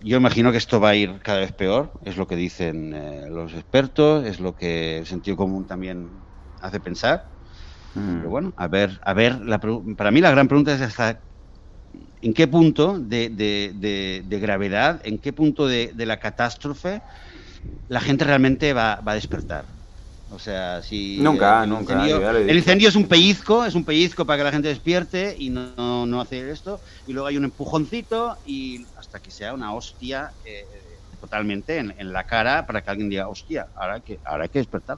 [0.00, 3.26] yo imagino que esto va a ir cada vez peor, es lo que dicen eh,
[3.28, 6.24] los expertos, es lo que el sentido común también
[6.60, 7.24] hace pensar.
[7.94, 8.18] Mm.
[8.18, 9.60] Pero bueno, a ver, a ver, la
[9.96, 11.22] para mí la gran pregunta es hasta
[12.22, 17.02] en qué punto de, de- de- de gravedad, en qué punto de, de la catástrofe
[17.88, 19.66] la gente realmente va, va a despertar.
[20.32, 24.24] O sea, si Nunca, el nunca, incendio- el incendio es un pellizco, es un pellizco
[24.24, 27.44] para que la gente despierte y no, no, no hace esto, y luego hay un
[27.44, 30.64] empujoncito y hasta que sea una hostia eh,
[31.20, 34.48] totalmente en, en la cara para que alguien diga, hostia, ahora hay que, ahora hay
[34.48, 34.96] que despertar.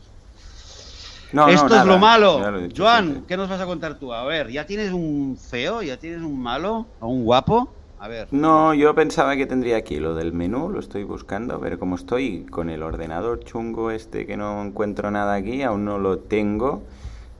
[1.33, 2.49] No, no, Esto es lo malo.
[2.49, 3.25] lo dicho, Joan, sí, sí.
[3.27, 4.12] ¿qué nos vas a contar tú?
[4.12, 5.83] A ver, ¿ya tienes un feo?
[5.83, 6.94] ¿Ya tienes un malo?
[7.01, 7.84] ¿O un guapo?
[8.05, 8.29] A ver.
[8.33, 12.45] No, yo pensaba que tendría aquí lo del menú, lo estoy buscando, pero como estoy
[12.45, 16.83] con el ordenador chungo este que no encuentro nada aquí, aún no lo tengo,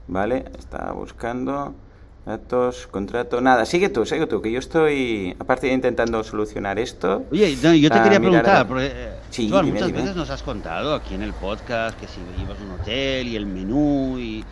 [0.07, 0.45] ¿vale?
[0.57, 1.75] Estaba buscando
[2.25, 7.25] datos, contrato, nada, sigue tú, sigue tú, que yo estoy, aparte de intentando solucionar esto,
[7.31, 10.01] Oye, no, yo te quería preguntar, porque, eh, Sí, Joan, dime, muchas dime.
[10.01, 13.35] veces nos has contado aquí en el podcast que si ibas a un hotel y
[13.35, 14.43] el menú y...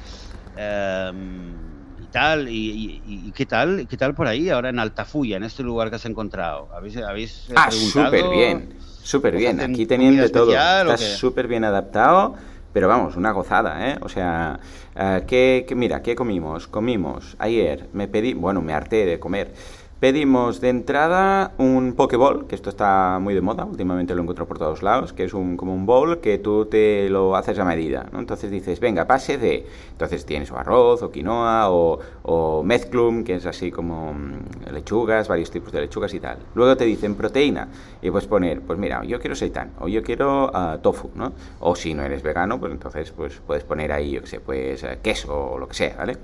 [0.58, 1.72] Em, y
[2.13, 5.63] tal, y, y- y qué tal, qué tal por ahí ahora en Altafulla, en este
[5.63, 6.69] lugar que has encontrado.
[6.73, 8.73] ¿Habéis, habéis eh, Ah, súper bien,
[9.04, 9.60] súper ¿Os bien.
[9.60, 10.45] Aquí teniendo todo.
[10.45, 11.17] especial o Está qué?
[11.17, 12.36] súper bien adaptado,
[12.73, 13.97] pero vamos, una gozada, ¿eh?
[14.02, 14.60] O sea,
[14.95, 16.67] eh, ¿qué, qué- mira, ¿qué comimos?
[16.67, 19.54] Comimos ayer, me pedí, bueno, me harté de comer.
[20.03, 24.59] Pedimos de entrada un Pokéball, que esto está muy de moda, últimamente lo encuentro por
[24.59, 28.09] todos lados, que es un, como un bowl que tú te lo haces a medida,
[28.11, 28.19] ¿no?
[28.19, 29.65] Entonces dices, venga, pase de...
[29.91, 35.49] Entonces tienes o arroz, o quinoa, o, mezclum, que es así como mm, lechugas, varios
[35.49, 36.37] tipos de lechugas y tal.
[36.53, 37.69] Luego te dicen proteína,
[38.01, 41.31] y puedes poner, pues mira, yo quiero seitan, o yo quiero ah, tofu, ¿no?
[41.61, 44.83] O si no eres vegano, pues entonces pues puedes poner ahí, yo qué sé, pues
[44.83, 46.17] eh, queso o lo que sea, ¿vale?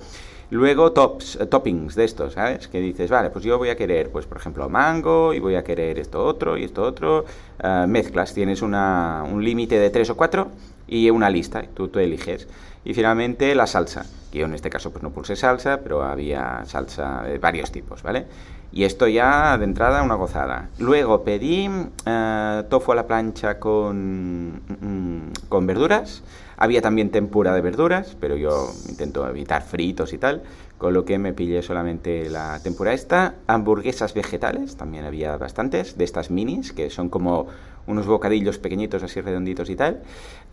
[0.51, 2.67] Luego tops, eh, toppings de estos, ¿sabes?
[2.67, 5.63] Que dices, vale, pues yo voy a querer, pues por ejemplo, mango y voy a
[5.63, 7.25] querer esto otro y esto otro.
[7.61, 10.47] Ah, mezclas, tienes una, un límite de tres o cuatro
[10.87, 12.47] y una lista, tú, tú eliges.
[12.83, 16.63] Y finalmente la salsa, que yo en este caso pues no pulsé salsa, pero había
[16.65, 18.25] salsa de varios tipos, ¿vale?
[18.71, 20.69] Y esto ya de entrada una gozada.
[20.77, 21.69] Luego pedí
[22.05, 26.23] eh, tofu a la plancha con, mm, con verduras.
[26.61, 30.43] Había también tempura de verduras, pero yo intento evitar fritos y tal,
[30.77, 33.35] con lo que me pillé solamente la tempura esta.
[33.47, 37.47] Hamburguesas vegetales, también había bastantes, de estas minis, que son como
[37.87, 40.01] unos bocadillos pequeñitos así redonditos y tal,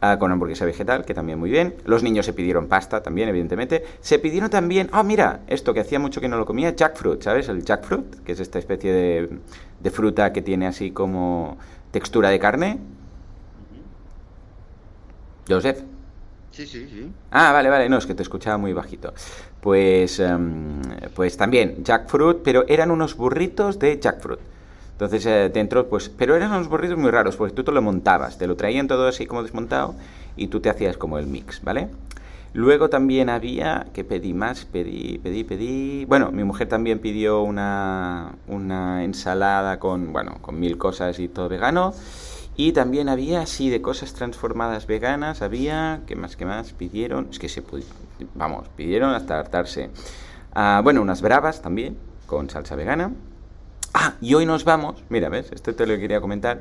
[0.00, 1.74] ah, con hamburguesa vegetal, que también muy bien.
[1.84, 3.82] Los niños se pidieron pasta también, evidentemente.
[4.00, 7.48] Se pidieron también, oh mira, esto que hacía mucho que no lo comía, jackfruit, ¿sabes?
[7.48, 9.38] El jackfruit, que es esta especie de,
[9.80, 11.58] de fruta que tiene así como
[11.90, 12.78] textura de carne.
[15.48, 15.95] Joseph.
[16.56, 17.12] Sí, sí, sí.
[17.32, 19.12] Ah, vale, vale, no, es que te escuchaba muy bajito.
[19.60, 20.80] Pues, em,
[21.14, 24.40] pues también jackfruit, pero eran unos burritos de jackfruit.
[24.92, 28.38] Entonces eh, dentro, pues, pero eran unos burritos muy raros, porque tú te lo montabas,
[28.38, 29.94] te lo traían todo así como desmontado
[30.34, 31.88] y tú te hacías como el mix, ¿vale?
[32.54, 36.06] Luego también había, que pedí más, pedí, pedí, pedí.
[36.06, 41.50] Bueno, mi mujer también pidió una, una ensalada con, bueno, con mil cosas y todo
[41.50, 41.92] vegano.
[42.56, 47.28] Y también había, así, de cosas transformadas veganas, había, ¿qué más, qué más pidieron?
[47.30, 47.62] Es que se
[48.34, 49.90] vamos, pidieron hasta hartarse.
[50.54, 53.12] Ah, bueno, unas bravas también, con salsa vegana.
[53.92, 55.52] Ah, y hoy nos vamos, mira, ¿ves?
[55.52, 56.60] Esto te lo quería comentar,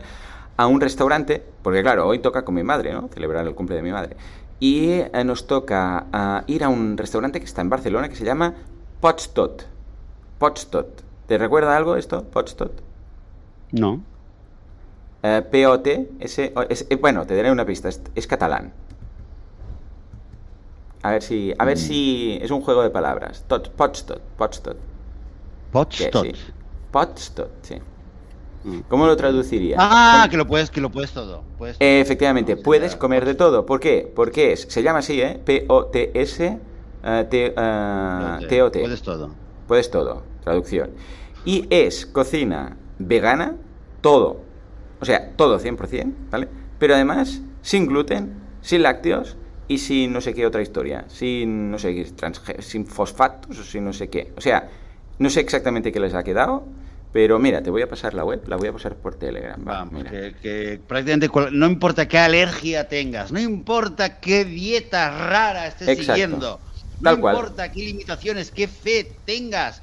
[0.57, 3.09] a un restaurante, porque claro, hoy toca con mi madre, ¿no?
[3.13, 4.15] Celebrar el cumple de mi madre.
[4.59, 8.25] Y eh, nos toca ah, ir a un restaurante que está en Barcelona que se
[8.25, 8.53] llama
[9.01, 9.65] Potstot.
[10.39, 11.03] Potstot.
[11.27, 12.23] ¿Te recuerda algo esto?
[12.23, 12.81] Potstot.
[13.71, 14.01] No.
[15.27, 18.73] Eh, P-O-T, ese, es- eh, bueno, te daré una pista, es, es catalán.
[21.01, 23.43] A ver si, a ver si es un juego de palabras.
[23.47, 24.77] Tot, Potstot, Potstot.
[25.71, 26.25] Potstot.
[26.25, 26.31] sí.
[26.91, 27.75] Potstot, sí.
[28.89, 29.77] ¿Cómo lo traduciría?
[29.79, 31.43] Ah, que lo puedes, que lo puedes todo.
[31.57, 31.87] Puedes todo.
[31.87, 33.65] Eh, efectivamente, No, puedes comer de todo.
[33.65, 34.11] ¿Por qué?
[34.15, 35.39] Porque es, se llama así, ¿eh?
[35.43, 36.59] P-O-T-S,
[37.29, 38.79] T- eh, T-O-T.
[38.79, 39.29] Puedes todo.
[39.67, 40.89] Puedes todo, traducción.
[41.45, 43.55] Y es cocina vegana,
[44.01, 44.44] todo.
[45.05, 46.47] O sea, todo 100%, ¿vale?
[46.79, 49.37] Pero además, sin gluten, sin lácteos
[49.67, 51.05] y sin no sé qué otra historia.
[51.09, 54.33] Sin, no sé, qué, sin fosfatos o sin no sé qué.
[54.35, 54.67] O sea,
[55.19, 56.65] no sé exactamente qué les ha quedado,
[57.11, 59.63] pero mira, te voy a pasar la web, la voy a pasar por Telegram.
[59.67, 60.09] va, Vamos, mira.
[60.11, 65.87] que, que prácticamente cual- no importa qué alergia tengas, no importa qué dieta rara estés
[65.89, 66.11] Exacto.
[66.13, 66.61] siguiendo,
[66.99, 67.35] no Tal cual.
[67.35, 69.81] importa qué limitaciones, qué fe tengas,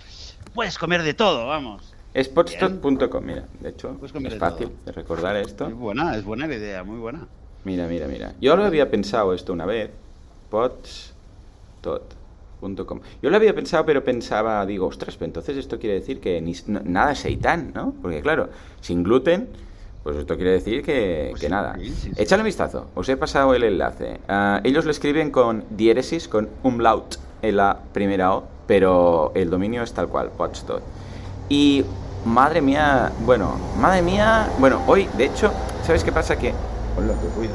[0.53, 1.92] puedes comer de todo, vamos.
[2.15, 4.77] Es potstot.com, mira, de hecho, es fácil todo.
[4.87, 5.67] de recordar esto.
[5.69, 7.27] Es buena, es buena la idea, muy buena.
[7.65, 8.35] Mira, mira, mira.
[8.41, 9.91] Yo lo había pensado esto una vez.
[10.51, 13.01] Potstot.com.
[13.23, 16.55] Yo lo había pensado, pero pensaba, digo, ostras, pero entonces esto quiere decir que ni,
[16.67, 17.95] no- nada es seitán, ¿no?
[18.03, 18.49] Porque claro,
[18.81, 19.49] sin gluten,
[20.03, 21.77] pues esto quiere decir que, Pues que sí, nada.
[21.79, 22.11] sí, sí.
[22.17, 24.19] Échale un vistazo, os he pasado el enlace.
[24.29, 29.83] Ah, ellos lo escriben con diéresis, con umlaut en la primera O, pero el dominio
[29.83, 30.83] es tal cual, Potstot.
[31.49, 31.85] Y
[32.25, 35.53] madre mía, bueno, madre mía, bueno, hoy, de hecho,
[35.85, 36.37] ¿sabes qué pasa?
[36.37, 36.53] Que...
[36.97, 37.55] Hola, qué ruido.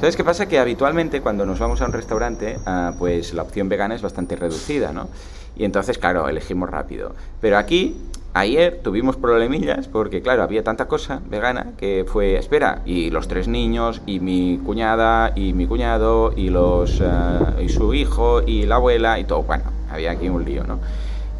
[0.00, 0.46] ¿Sabes qué pasa?
[0.46, 4.36] Que habitualmente cuando nos vamos a un restaurante, ah, pues la opción vegana es bastante
[4.36, 5.08] reducida, ¿no?
[5.56, 7.14] Y entonces, claro, elegimos rápido.
[7.40, 7.96] Pero aquí,
[8.34, 13.48] ayer tuvimos problemillas porque, claro, había tanta cosa vegana que fue, espera, y los tres
[13.48, 18.74] niños, y mi cuñada, y mi cuñado, y, los, ah, y su hijo, y la
[18.74, 19.42] abuela, y todo.
[19.42, 20.80] Bueno, había aquí un lío, ¿no?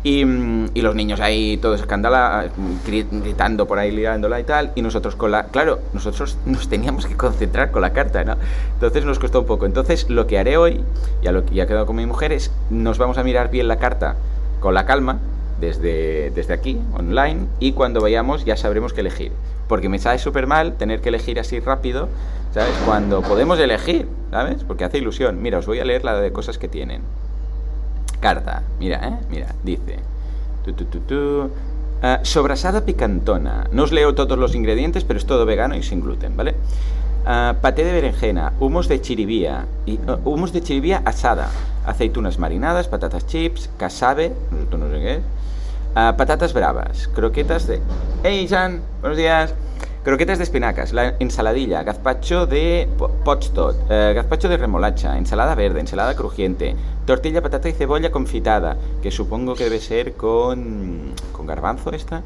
[0.06, 2.50] Y, y los niños ahí todos escandala,
[2.86, 4.70] gri- gritando por ahí, liándola y tal.
[4.74, 5.46] Y nosotros con la...
[5.46, 8.36] Claro, nosotros nos teníamos que concentrar con la carta, ¿no?
[8.74, 9.64] Entonces nos costó un poco.
[9.64, 10.84] Entonces lo que haré hoy,
[11.22, 13.66] ya lo que ya he quedado con mi mujer, es nos vamos a mirar bien
[13.66, 14.16] la carta
[14.60, 15.20] con la calma,
[15.58, 19.32] desde, desde aquí, online, y cuando vayamos ya sabremos qué elegir.
[19.68, 22.10] Porque me sabe súper mal tener que elegir así rápido,
[22.52, 22.74] ¿sabes?
[22.84, 24.64] Cuando podemos elegir, ¿sabes?
[24.64, 25.40] Porque hace ilusión.
[25.40, 27.00] Mira, os voy a leer la de cosas que tienen.
[28.24, 28.62] Carta.
[28.80, 29.18] Mira, ¿eh?
[29.28, 29.98] Mira, dice.
[32.02, 33.68] Ah, sobrasada picantona.
[33.70, 36.54] No os leo todos los ingredientes, pero es todo vegano y sin gluten, ¿vale?
[37.26, 41.50] Ah, paté de berenjena, humos de chiribía, y, ah, humos de chiribía asada,
[41.84, 44.32] aceitunas marinadas, patatas chips, casabe,
[44.70, 45.22] no sé qué es,
[45.94, 47.80] ah, patatas bravas, croquetas de...
[48.22, 48.80] ¡Hey, Jan!
[49.00, 49.54] Buenos días.
[50.04, 55.80] Croquetas de espinacas, la ensaladilla, gazpacho de po- pochtot, eh, gazpacho de remolacha, ensalada verde,
[55.80, 61.12] ensalada crujiente, tortilla, patata y cebolla confitada, que supongo que debe ser con...
[61.32, 62.22] con garbanzo esta,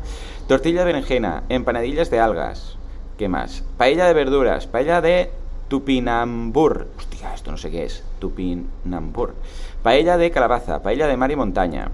[0.49, 2.77] tortilla de berenjena, empanadillas de algas,
[3.17, 3.62] ¿qué más?
[3.77, 5.31] Paella de verduras, paella de
[5.69, 9.35] tupinambur, hostia, esto no sé qué es, tupinambur,
[9.85, 11.93] paella de calabaza, paella de mar y montaña,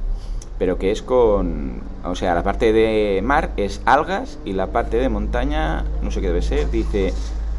[0.59, 1.81] pero que es con...
[2.05, 6.21] O sea, la parte de mar es algas y la parte de montaña, no sé
[6.21, 7.12] qué debe ser, dice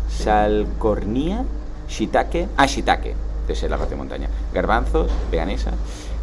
[0.10, 1.44] salcornía,
[1.90, 2.48] shiitake...
[2.58, 3.16] Ah, shiitake,
[3.48, 4.30] debe ser la parte de montaña.
[4.54, 5.72] Garbanzos, veganesa.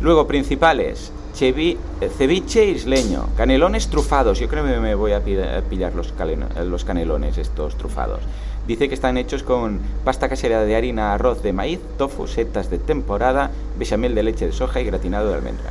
[0.00, 1.76] Luego, principales, chevi-
[2.16, 4.38] ceviche isleño, canelones trufados.
[4.38, 8.20] Yo creo que me voy a pi- a pillar los, eh, los canelones estos trufados.
[8.66, 12.78] Dice que están hechos con pasta casera de harina, arroz de maíz, tofu, setas de
[12.78, 15.70] temporada, bechamel de leche de soja y gratinado de almendra.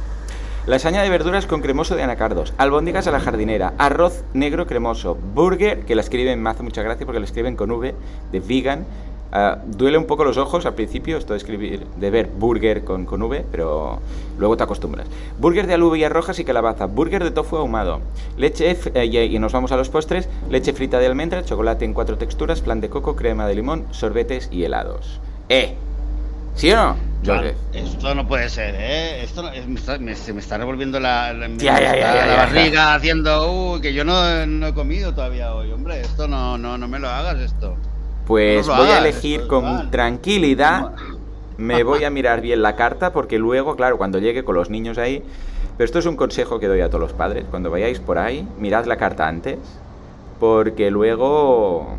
[0.68, 5.86] Lasaña de verduras con cremoso de anacardos, albóndigas a la jardinera, arroz negro cremoso, burger,
[5.86, 7.96] que la escriben, me hace mucha gracia porque la escriben con V,
[8.32, 8.86] de vegan.
[9.32, 13.06] Ah, duele un poco los ojos al principio esto de escribir, de ver burger con,
[13.06, 14.02] con V, pero
[14.38, 15.08] luego te acostumbras.
[15.40, 18.00] Burger de alubias rojas y calabaza, burger de tofu ahumado,
[18.38, 21.96] leche, eh, y, y nos vamos a los postres, leche frita de almendra, chocolate en
[21.96, 25.20] cuatro texturas, flan de coco, crema de limón, sorbetes y helados.
[25.50, 25.76] ¡Eh!
[26.56, 26.96] ¿Sí o no?
[27.74, 29.24] Esto no puede ser, ¿eh?
[29.24, 31.96] Esto no- me está- me- se me está revolviendo la, la, me Ya, ya, está
[32.00, 32.38] ya, ya, la ya.
[32.38, 36.02] barriga haciendo, uy, que yo no, no he comido todavía hoy, hombre.
[36.02, 37.76] Esto no, no, no me lo hagas esto.
[38.26, 39.92] Pues No voy a elegir con mal.
[39.92, 40.92] tranquilidad.
[41.58, 44.98] Me voy a mirar bien la carta porque luego, claro, cuando llegue con los niños
[44.98, 45.24] ahí.
[45.78, 47.46] Pero esto es un consejo que doy a todos los padres.
[47.52, 49.58] Cuando vayáis por ahí, mirad la carta antes.
[50.40, 51.96] Porque luego,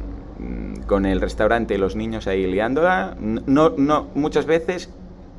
[0.87, 4.90] con el restaurante y los niños ahí liándola, no, no, muchas veces.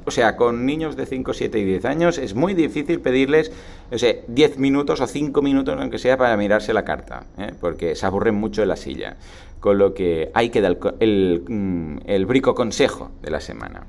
[0.05, 3.53] O sea, con niños de 5, 7 y 10 años es muy difícil pedirles,
[3.89, 7.53] o sea, 10 minutos o 5 minutos, aunque sea, para mirarse la carta, ¿eh?
[7.61, 9.15] porque se aburren mucho en la silla.
[9.61, 13.83] Con lo que queda el, co- el, mm, el brico consejo de la semana.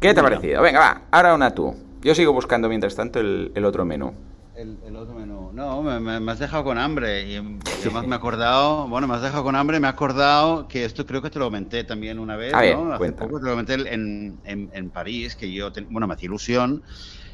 [0.00, 0.62] ¿Qué te ha parecido?
[0.62, 1.74] Venga, va, ahora una tú.
[2.00, 4.14] Yo sigo buscando mientras tanto el, el otro menú.
[4.58, 5.52] El, el otro menú.
[5.52, 7.22] No, me, me- me has dejado con hambre.
[7.30, 10.84] Y además me he acordado, bueno, me has dejado con hambre, me he acordado que
[10.84, 12.92] esto creo que te lo comenté también una vez, ver, ¿no?
[12.92, 13.28] Hace cuéntame.
[13.28, 16.82] poco te lo comenté en, en, en París, que yo, ten- bueno, me hacía ilusión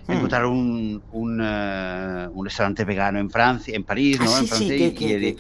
[0.07, 0.13] Hmm.
[0.17, 4.27] encontrar un, un, eh, un restaurante vegano en Francia, en París, ¿no?
[4.35, 5.37] Ah, en sí, sí, Francia, ¿qué, y- qué,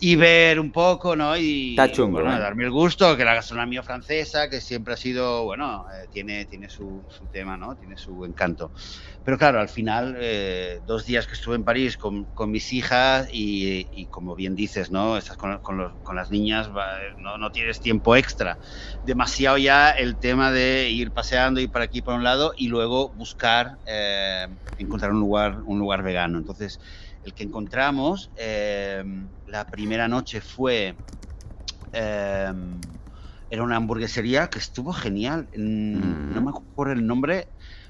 [0.00, 1.36] y- y ver un poco, ¿no?
[1.36, 2.40] Y Está chungo, bueno, ¿eh?
[2.40, 6.68] darme el gusto que la gastronomía francesa, que siempre ha sido, bueno, eh, tiene, tiene
[6.68, 7.76] su, su tema, ¿no?
[7.76, 8.72] Tiene su encanto.
[9.28, 13.28] Pero claro, al final, eh, dos días que estuve en París con, con mis hijas
[13.30, 15.18] y, y como bien dices, ¿no?
[15.18, 16.70] Estás con, con los- con las niñas,
[17.18, 18.58] no, no tienes tiempo extra.
[19.02, 23.12] Demasiado ya el tema de ir paseando, ir para aquí, por un lado, y luego
[23.12, 24.46] buscar, eh,
[24.78, 26.38] encontrar un lugar, un lugar vegano.
[26.38, 26.80] Entonces,
[27.20, 29.04] el que encontramos, eh,
[29.44, 30.96] la primera noche fue...
[31.92, 32.52] eh,
[33.50, 35.48] era una hamburguesería que estuvo genial.
[35.56, 36.34] Mm, Mm.
[36.34, 37.48] No me acuerdo el nombre.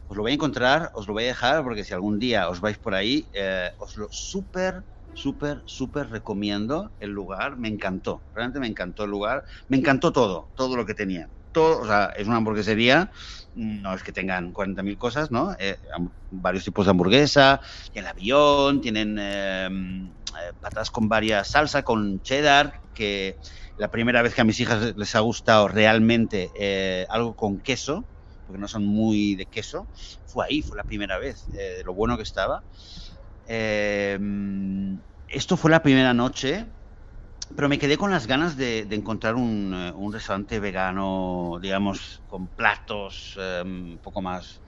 [0.08, 2.60] Os lo voy a encontrar, os lo voy a dejar porque si algún día os
[2.60, 7.56] vais por ahí, eh, os lo súper, súper, súper recomiendo el lugar.
[7.56, 9.44] Me encantó, realmente me encantó el lugar.
[9.68, 11.30] Me encantó todo, todo lo que tenía.
[11.52, 13.10] Todo, o sea, es una hamburguesería,
[13.54, 15.54] no es que tengan 40.000 cosas, ¿no?
[15.58, 15.76] Eh,
[16.30, 17.60] varios tipos de hamburguesa,
[17.92, 23.38] el avión, tienen eh, eh, patatas con varias salsa, con cheddar, que
[23.76, 28.08] la primera vez que a mis hijas les ha gustado realmente eh, algo con queso,
[28.48, 29.90] porque no son muy de queso,
[30.24, 32.64] fue ahí, fue la primera vez, eh, de lo bueno que estaba.
[33.44, 34.18] Eh,
[35.28, 36.72] esto fue la primera noche,
[37.54, 42.48] pero me quedé con las ganas de, encontrar un, eh, un restaurante vegano, digamos, con
[42.48, 44.62] platos eh, un poco más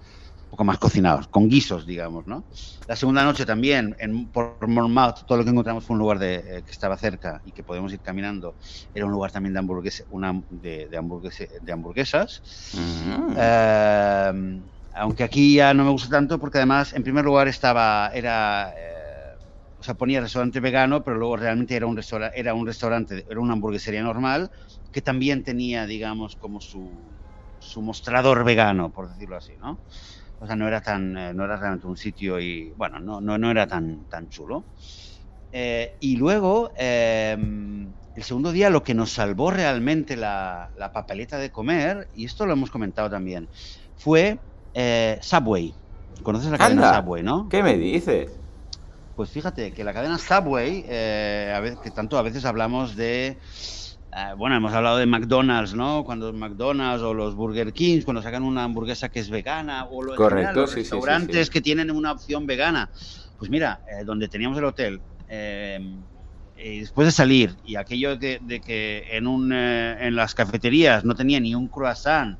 [0.50, 2.44] poco más cocinados, con guisos, digamos, ¿no?
[2.88, 6.34] La segunda noche también, en, por Montmartre, todo lo que encontramos fue un lugar de,
[6.58, 8.56] eh, que estaba cerca y que podemos ir caminando.
[8.92, 12.42] Era un lugar también de, hamburguesa, una, de, de, hamburguese- de hamburguesas.
[12.74, 13.34] Mm.
[13.38, 18.72] Eh, aunque aquí ya no me gusta tanto porque además, en primer lugar, estaba, era,
[18.76, 19.36] eh,
[19.78, 23.40] o sea, ponía restaurante vegano, pero luego realmente era un, restaura- era un restaurante, era
[23.40, 24.50] una hamburguesería normal
[24.90, 27.16] que también tenía, digamos, como su,
[27.58, 29.80] su mostrador vegano, por decirlo así, ¿no?
[30.40, 33.36] O sea, no era tan, eh, no era realmente un sitio y, bueno, no, no,
[33.36, 34.64] no era tan, tan chulo.
[35.52, 37.36] Eh, y luego, eh,
[38.14, 42.46] el segundo día, lo que nos salvó realmente la, la papeleta de comer, y esto
[42.46, 43.50] lo hemos comentado también,
[43.96, 44.38] fue
[44.72, 45.74] eh, Subway.
[46.22, 47.48] ¿Conoces la cadena Subway, no?
[47.50, 48.30] ¿Qué me dices?
[49.14, 53.36] Pues fíjate que la cadena Subway, a veces, que tanto a veces hablamos de,
[54.12, 56.04] eh, bueno, hemos hablado de McDonald's, ¿no?
[56.04, 60.28] Cuando McDonald's o los Burger Kings, cuando sacan una hamburguesa que es vegana, o Correcto,
[60.28, 61.52] general, los sí, sí, restaurantes sí.
[61.52, 62.90] que tienen una opción vegana.
[63.38, 65.78] Pues mira, eh, donde teníamos el hotel, eh,
[66.62, 71.04] y después de salir, y aquello de, de que en, un, eh, en las cafeterías
[71.04, 72.38] no tenía ni un croissant,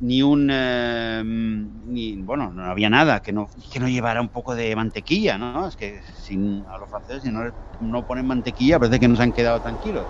[0.00, 4.54] ni un eh, ni bueno no había nada que no que no llevara un poco
[4.54, 7.42] de mantequilla no es que sin a los franceses si no
[7.78, 10.08] no ponen mantequilla parece que no se han quedado tranquilos.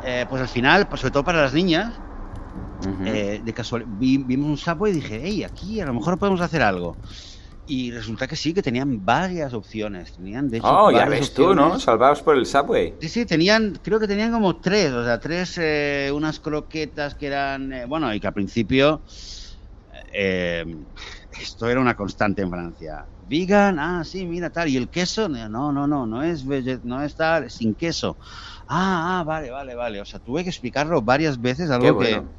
[0.00, 2.02] Eh, pues al final pues sobre todo para las niñas
[3.04, 6.40] eh, de casual vi- vimos un sapo y dije hey aquí a lo mejor podemos
[6.40, 6.98] hacer algo
[7.74, 11.54] y resulta que sí que tenían varias opciones tenían de hecho oh, ya ves tú,
[11.54, 11.80] ¿no?
[11.80, 12.96] Salvados por el Subway.
[13.00, 17.28] Sí, sí, tenían, creo que tenían como tres, o sea, tres, eh, unas croquetas que
[17.28, 19.02] eran, eh, bueno, y que al principio,
[20.12, 20.66] eh,
[21.40, 23.06] esto era una constante en Francia.
[23.26, 26.44] Vegan, ah, sí, mira, tal, y el queso, no, no, no, no es,
[26.84, 28.18] no es tal, sin queso.
[28.68, 32.14] Ah, ah, vale, vale, vale, o sea, tuve que explicarlo varias veces, algo Qué que
[32.16, 32.32] bueno.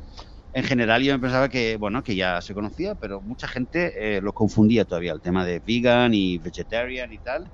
[0.53, 4.21] En general yo me pensaba que, bueno, que ya se conocía, pero mucha gente eh,
[4.21, 7.51] lo confundía todavía, el tema de vegan y vegetarian y tal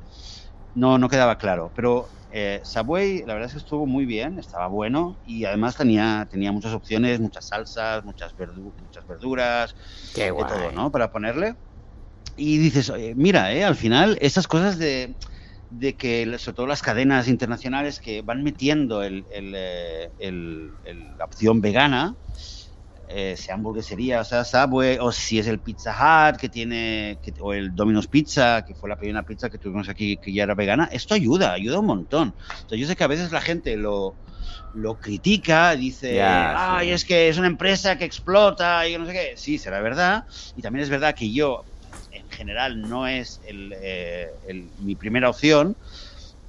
[0.74, 1.72] no, no quedaba claro.
[1.76, 6.28] Pero eh, Subway, la verdad es que estuvo muy bien, estaba bueno y además tenía,
[6.30, 9.76] tenía muchas opciones, muchas salsas, muchas, verdu- muchas verduras,
[10.14, 10.48] Qué de guay.
[10.48, 10.92] todo, ¿no?
[10.92, 11.56] Para ponerle.
[12.36, 15.18] Y dices, oye, mira, eh, al final, esas cosas de,
[15.70, 21.18] de que, sobre todo las cadenas internacionales que van metiendo el, el, eh, el- el-
[21.18, 22.16] la opción vegana,
[23.12, 25.92] eh, sea hamburguesería, o sea Subway, o si es el Pizza
[26.30, 29.90] Hut que tiene, que- o el Domino's Pizza, que fue la primera pizza que tuvimos
[29.90, 32.36] aquí que ya era vegana, esto ayuda, ayuda un montón.
[32.62, 34.18] Entonces yo sé que a veces la gente lo,
[34.74, 36.94] lo critica, dice, ay, sí.
[36.94, 39.32] es que es una empresa que explota y que no sé qué.
[39.36, 40.24] Sí, será verdad.
[40.56, 41.66] Y también es verdad que yo,
[42.12, 45.76] en general, no es el, eh, el- mi primera opción,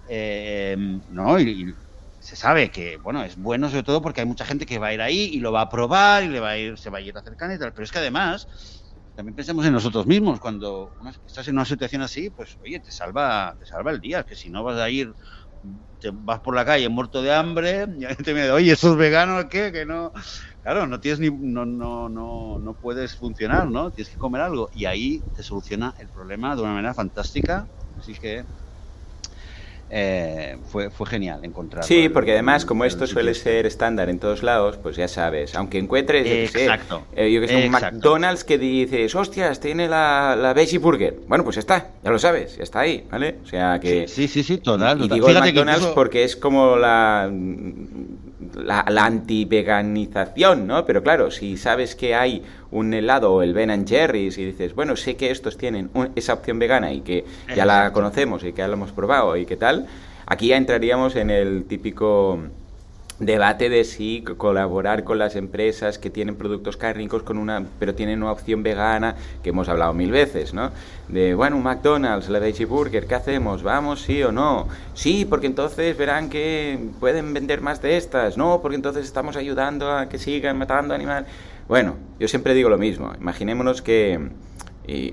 [0.09, 0.77] eh,
[1.09, 1.39] ¿no?
[1.41, 1.75] Y, y
[2.21, 4.95] se sabe que, bueno, es bueno sobre todo porque hay mucha gente que va a
[4.95, 7.01] ir ahí y lo va a probar y le va a ir, se va a
[7.01, 7.73] ir acercando y tal.
[7.73, 8.47] Pero es que además,
[9.15, 10.39] también pensemos en nosotros mismos.
[10.41, 10.95] Cuando
[11.27, 14.25] estás en una situación así, pues, oye, te salva, te salva el día.
[14.25, 15.15] Que si no vas a ir,
[15.99, 18.97] te vas por la calle muerto de hambre y alguien te viene, oye, ¿eso es
[18.97, 19.73] vegano o qué?
[19.73, 20.13] Que no...
[20.63, 23.91] Claro, no tienes ni, no, no, no, no puedes funcionar, ¿no?
[23.93, 27.71] Tienes que comer algo y ahí te soluciona el problema de una manera fantástica.
[27.97, 28.45] Así que
[29.91, 31.85] eh, fue, fue genial encontrar.
[31.85, 35.79] Sí, porque además, como esto suele ser estándar en todos lados, pues ya sabes, aunque
[35.79, 37.03] encuentres, Exacto.
[37.17, 37.71] eh, yo que sé, un.
[37.73, 41.17] McDonald's que dices, hostias, tiene la, la Veggie Burger.
[41.27, 43.37] Bueno, pues está, ya lo sabes, ya está ahí, ¿vale?
[43.43, 44.07] O sea que...
[44.09, 44.99] Sí, sí, sí, total.
[45.05, 47.31] Y digo el Fíjate McDonald's incluso- porque es como la,
[48.57, 50.85] la, la anti-veganización, ¿no?
[50.85, 54.75] Pero claro, si sabes que hay un helado o el Ben and Jerry's y dices,
[54.75, 57.25] bueno, sé que estos tienen un- esa opción vegana y que
[57.57, 59.87] ya la conocemos y que ya la hemos probado y qué tal,
[60.27, 62.39] aquí ya entraríamos en el típico
[63.19, 67.95] debate de si co- colaborar con las empresas que tienen productos cárnicos con una pero
[67.95, 70.71] tienen una opción vegana que hemos hablado mil veces no
[71.09, 75.49] de bueno un McDonald's la veggie burger qué hacemos vamos sí o no sí porque
[75.49, 80.17] entonces verán que pueden vender más de estas no porque entonces estamos ayudando a que
[80.19, 81.29] sigan matando animales
[81.71, 84.19] bueno yo siempre digo lo mismo imaginémonos que
[84.87, 85.13] y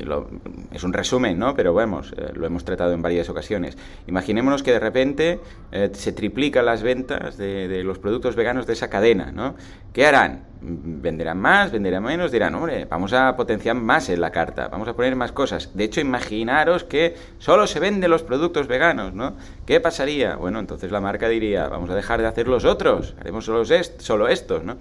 [0.72, 1.54] es un resumen, ¿no?
[1.54, 3.78] Pero vamos, eh, lo hemos tratado en varias ocasiones.
[4.08, 5.40] Imaginémonos que de repente
[5.72, 9.56] eh, se triplican las ventas de, de los productos veganos de esa cadena, ¿no?
[9.94, 10.46] ¿Qué harán?
[10.62, 11.72] ¿Venderán más?
[11.72, 12.32] ¿Venderán menos?
[12.32, 15.70] Dirán, hombre, vamos a potenciar más en la carta, vamos a poner más cosas.
[15.76, 19.36] De hecho, imaginaros que solo se venden los productos veganos, ¿no?
[19.68, 20.38] ¿Qué pasaría?
[20.38, 24.00] Bueno, entonces la marca diría, vamos a dejar de hacer los otros, haremos solo, est-
[24.02, 24.78] solo estos, ¿no?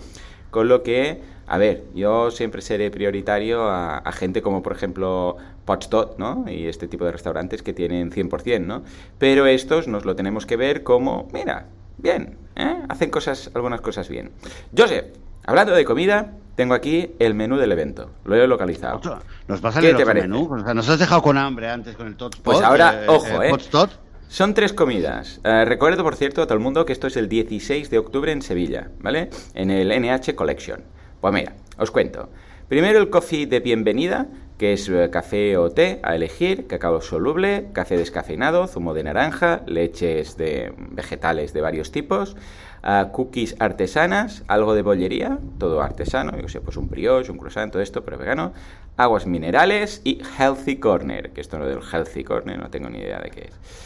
[0.51, 5.37] Con lo que, a ver, yo siempre seré prioritario a, a gente como, por ejemplo,
[5.65, 6.45] Potsdot, ¿no?
[6.49, 8.83] Y este tipo de restaurantes que tienen 100%, ¿no?
[9.19, 11.67] Pero estos nos lo tenemos que ver como, mira,
[11.99, 12.77] bien, ¿eh?
[12.89, 14.31] Hacen cosas, algunas cosas bien.
[14.77, 15.07] Joseph,
[15.45, 18.11] hablando de comida, tengo aquí el menú del evento.
[18.25, 19.01] Lo he localizado.
[19.47, 20.29] Nos va a ¿Qué te otro parece?
[20.29, 20.49] menú.
[20.55, 23.53] O sea, nos has dejado con hambre antes con el tot Pues ahora, ojo, ¿eh?
[23.71, 23.91] Tot.
[24.29, 25.41] Son tres comidas.
[25.45, 28.33] Eh, recuerdo, por cierto, a todo el mundo que esto es el 16 de octubre
[28.33, 29.31] en Sevilla, ¿vale?
[29.55, 30.83] En el NH Collection.
[31.21, 32.29] Pues mira, os cuento.
[32.69, 34.27] Primero el coffee de bienvenida,
[34.59, 39.63] que es eh, café o té a elegir, cacao soluble, café descafeinado, zumo de naranja,
[39.67, 42.37] leches de vegetales de varios tipos,
[42.83, 47.71] ah, cookies artesanas, algo de bollería, todo artesano, yo sé, pues un brioche, un croissant,
[47.71, 48.53] todo esto, pero vegano,
[48.97, 53.21] aguas minerales y healthy corner, que esto no del healthy corner no tengo ni idea
[53.21, 53.86] de qué es.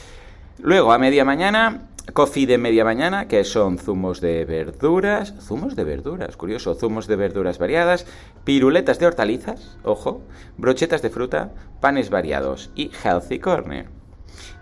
[0.63, 5.85] Luego, a media mañana, coffee de media mañana, que son zumos de verduras, zumos de
[5.85, 8.07] verduras, curioso, zumos de verduras variadas,
[8.45, 10.21] piruletas de hortalizas, ojo,
[10.59, 13.87] brochetas de fruta, panes variados y healthy corner.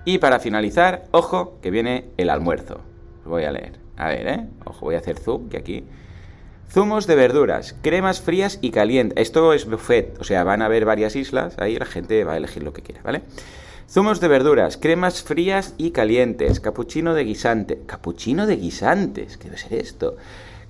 [0.04, 2.80] Y para finalizar, ojo, que viene el almuerzo.
[3.24, 3.80] voy a leer.
[3.96, 4.46] A ver, ¿eh?
[4.64, 5.84] Ojo, voy a hacer zoom, que aquí
[6.70, 9.16] Zumos de verduras, cremas frías y calientes.
[9.16, 12.36] Esto es buffet, o sea, van a haber varias islas, ahí la gente va a
[12.36, 13.22] elegir lo que quiera, ¿vale?
[13.90, 17.80] Zumos de verduras, cremas frías y calientes, capuchino de guisante.
[17.86, 19.38] ¿Capuchino de guisantes?
[19.38, 20.18] ¿Qué debe ser esto?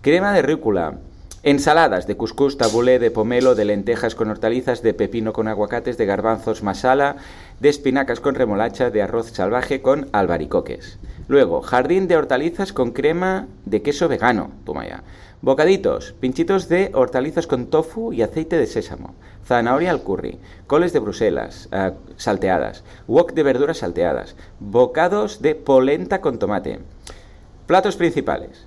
[0.03, 0.99] Crema de rúcula.
[1.43, 6.07] Ensaladas de cuscús, tabulé, de pomelo, de lentejas con hortalizas, de pepino con aguacates, de
[6.07, 7.17] garbanzos masala,
[7.59, 11.01] de espinacas con remolacha, de arroz salvaje con albaricoques.
[11.27, 14.53] Luego, jardín de hortalizas con crema de queso vegano.
[14.65, 15.03] Toma ya.
[15.41, 19.15] Bocaditos, pinchitos de hortalizas con tofu y aceite de sésamo,
[19.47, 26.21] zanahoria al curry, coles de Bruselas eh, salteadas, wok de verduras salteadas, bocados de polenta
[26.21, 26.81] con tomate.
[27.69, 28.67] Platos principales: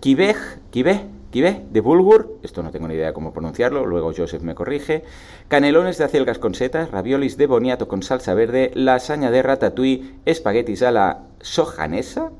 [0.00, 0.36] kibej,
[0.72, 5.04] kibej, kibej de bulgur, esto no tengo ni idea cómo pronunciarlo, luego Joseph me corrige,
[5.46, 10.82] canelones de acelgas con setas, raviolis de boniato con salsa verde, lasaña de ratatouille, espaguetis
[10.82, 12.32] a la sojanesa,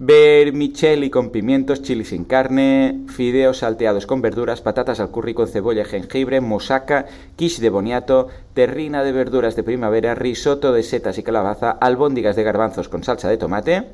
[0.00, 5.82] Vermicelli con pimientos, chili sin carne, fideos salteados con verduras, patatas al curry con cebolla
[5.82, 11.24] y jengibre, moussaka, quiche de boniato, terrina de verduras de primavera, risotto de setas y
[11.24, 13.88] calabaza, albóndigas de garbanzos con salsa de tomate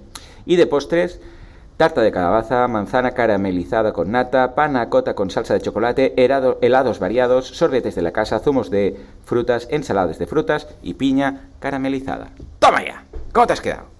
[0.45, 1.23] y de postres,
[1.79, 7.95] tarta de calabaza, manzana caramelizada con nata, panacota con salsa de chocolate, helados variados, sorbetes
[7.95, 12.29] de la casa, zumos de frutas, ensaladas de frutas y piña caramelizada.
[12.59, 13.05] ¡Toma ya!
[13.33, 13.93] ¿Cómo te has quedado?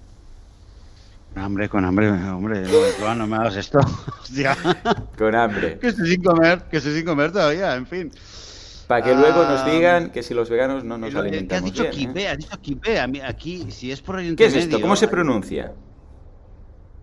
[1.35, 2.63] Con hambre, con hambre, hombre,
[3.01, 3.79] no, no me hagas esto.
[4.23, 4.57] Hostia.
[5.19, 5.79] Con hambre.
[5.81, 8.13] Que estoy sin comer, que estoy sin comer todavía, en fin.
[8.87, 11.81] Para que luego nos ah, digan que si los veganos no nos lo, alimentamos ¿Qué
[11.81, 12.23] has dicho bien, kibe?
[12.23, 12.29] ¿eh?
[12.29, 14.81] Has dicho mí, aquí, si es por ¿Qué es esto?
[14.81, 15.73] ¿Cómo se pronuncia?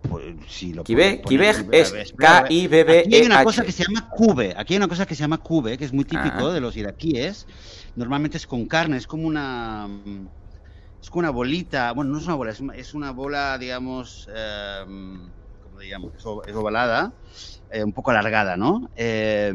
[0.10, 2.08] Pues, si lo pone- es ver, espera, a ver.
[2.16, 3.08] K-I-B-B-E-H.
[3.08, 4.54] Aquí hay una cosa que se llama kube.
[4.58, 6.54] Aquí hay una cosa que se llama kube, que es muy típico Ah.
[6.54, 7.48] de los iraquíes.
[7.96, 9.88] Normalmente es con carne, es como una.
[11.02, 11.92] Mm, Es como una bolita.
[11.94, 14.30] Bueno, no es una bola, es una, es una bola, digamos.
[14.34, 14.86] eh,
[15.60, 16.12] ¿Cómo llamo?
[16.16, 16.26] Es,
[16.56, 17.16] ovalada,
[17.70, 18.90] eh, un poco alargada, ¿no?
[18.96, 19.54] Eh,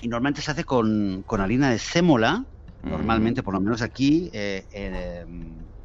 [0.00, 2.46] y normalmente se hace con, con harina de sémola.
[2.82, 5.24] Normalmente, por lo menos aquí, eh, eh,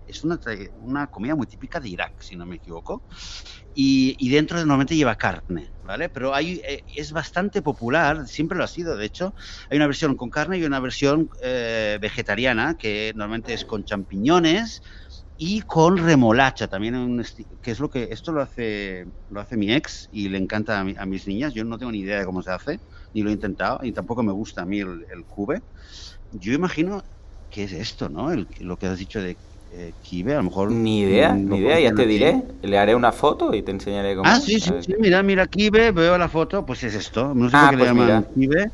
[0.05, 0.39] es una,
[0.73, 3.03] una comida muy típica de Irak, si no me equivoco.
[3.73, 6.09] Y, y dentro normalmente lleva carne, ¿vale?
[6.09, 9.33] Pero hay, eh, es bastante popular, siempre lo ha sido, de hecho.
[9.69, 14.81] Hay una versión con carne y una versión eh, vegetariana, que normalmente es con champiñones
[15.35, 17.21] y con remolacha, también
[17.61, 20.83] que es lo que esto lo hace lo hace mi ex y le encanta a,
[20.83, 21.53] mi- a mis niñas.
[21.53, 22.81] Yo no tengo ni idea de cómo se hace,
[23.13, 25.61] ni lo he intentado y tampoco me gusta a mí el, el cube.
[26.31, 27.03] Yo imagino
[27.49, 28.31] que es esto, ¿no?
[28.31, 29.39] El- lo que has dicho de
[29.71, 32.43] eh, kibe, a lo mejor Ni idea, ni idea, ya te diré.
[32.61, 35.91] Le haré una foto y te enseñaré cómo Ah, sí, sí, sí, mira, mira, kibe,
[35.91, 38.33] veo la foto, pues es esto, no sé Ah, por qué pues le llaman mira.
[38.33, 38.71] kibe.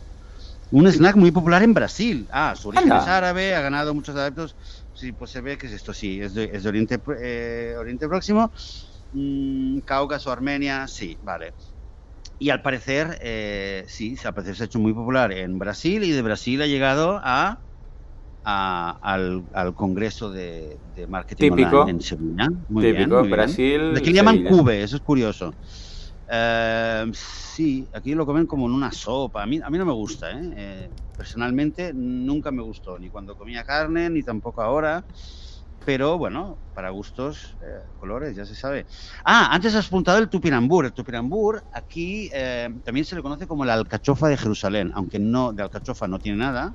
[0.72, 2.28] Un snack muy popular en Brasil.
[2.32, 3.04] Ah, su origen Anda.
[3.04, 4.56] es árabe, ha ganado muchos adeptos.
[4.94, 8.08] Sí, pues se ve que es esto, sí, es de, es de Oriente, eh, Oriente
[8.08, 8.52] Próximo.
[9.12, 11.54] Mm, Cáucaso, Armenia, sí, vale.
[12.40, 16.12] Y al parecer, eh, sí, al parecer se ha hecho muy popular en Brasil y
[16.12, 17.60] de Brasil ha llegado a,
[18.44, 21.82] a- al, al Congreso de, de Marketing Típico.
[21.82, 22.48] Online en Sevilla.
[22.68, 23.32] Muy bien, Típico, bien.
[23.32, 23.94] Brasil.
[23.98, 25.52] Aquí le llaman cube, eso es curioso.
[26.28, 29.44] Eh, sí, aquí lo comen como en una sopa.
[29.44, 30.54] A mí, a mí no me gusta, ¿eh?
[30.56, 35.06] Eh, Personalmente nunca me gustó, ni cuando comía carne, ni tampoco ahora.
[35.86, 37.66] Pero bueno, para gustos, eh,
[37.98, 38.88] colores, ya se sabe.
[39.26, 40.86] Ah, antes has apuntado el tupinambur.
[40.86, 45.54] El tupinambur aquí eh, también se le conoce como la alcachofa de Jerusalén, aunque no
[45.54, 46.74] de alcachofa no tiene nada.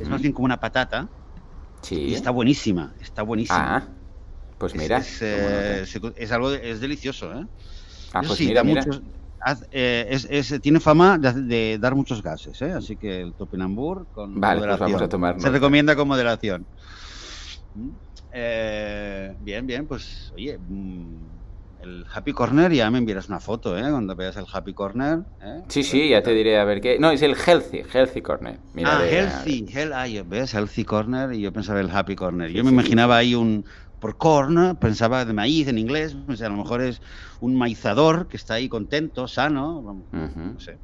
[0.00, 1.08] Es más bien como una patata
[1.82, 1.96] Sí.
[1.96, 3.76] y está buenísima, está buenísima.
[3.76, 3.88] Ah,
[4.58, 4.98] pues Es- mira.
[4.98, 7.46] es, no eh, se- es algo, es delicioso, ¿eh?
[8.12, 8.84] Ah, Eso pues sí, mira, da mira.
[8.84, 9.02] muchos-
[9.40, 12.72] haz- eh, es- es- tiene fama de, de dar muchos gases, ¿eh?
[12.72, 14.86] así que el topinambur con Vale, pues moderación.
[14.92, 16.66] vamos a tomar Se recomienda con moderación.
[17.74, 17.90] ¿Mm?
[18.32, 21.35] Eh, bien, bien, pues oye, mm,
[21.86, 23.82] el Happy Corner ya me enviarás una foto, ¿eh?
[23.90, 25.20] Cuando veas el Happy Corner.
[25.40, 25.62] ¿eh?
[25.68, 26.98] Sí, sí, ya te diré a ver qué.
[26.98, 28.58] No, es el Healthy, Healthy Corner.
[28.74, 30.52] Mira, ah, de- Healthy, hell, ah, yo- ¿ves?
[30.54, 32.50] Healthy Corner y yo pensaba el Happy Corner.
[32.50, 32.74] Yo me sí.
[32.74, 33.64] imaginaba ahí un,
[33.98, 37.00] por corn, pensaba de maíz en inglés, o sea, a lo mejor es
[37.40, 40.40] un maizador que está ahí contento, sano, vamos, Ujú.
[40.54, 40.80] no sé.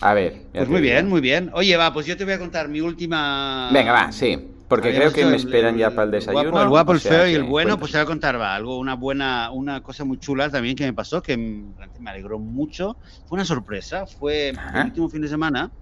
[0.00, 0.50] A ver.
[0.52, 1.50] Pues muy bien, muy bien.
[1.54, 3.70] Oye, va, pues yo te voy a contar mi última...
[3.72, 4.53] Venga, va, sí.
[4.66, 6.50] Porque creo que me el- esperan ya el para el desayuno.
[6.50, 8.78] Guapo, el guapo, el feo y el bueno, pues te voy a contar, va, algo,
[8.78, 12.96] una buena, una cosa muy chula también que me pasó, que me alegró mucho.
[13.26, 14.80] Fue una sorpresa, fue Ajá.
[14.80, 15.72] el último fin de semana.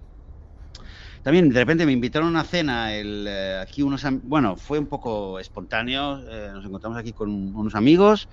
[1.23, 4.87] también de repente me invitaron a una cena, el, eh, aquí unos, bueno, fue un
[4.87, 8.27] poco espontáneo, eh, nos encontramos aquí con unos amigos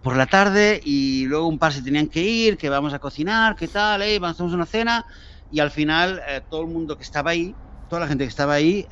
[0.00, 3.56] por la tarde y luego un par se tenían que ir, que vamos a cocinar,
[3.56, 5.04] qué tal, eh, vamos a una cena
[5.50, 7.56] y al final todo el mundo que estaba ahí,
[7.88, 8.86] toda la gente que estaba ahí,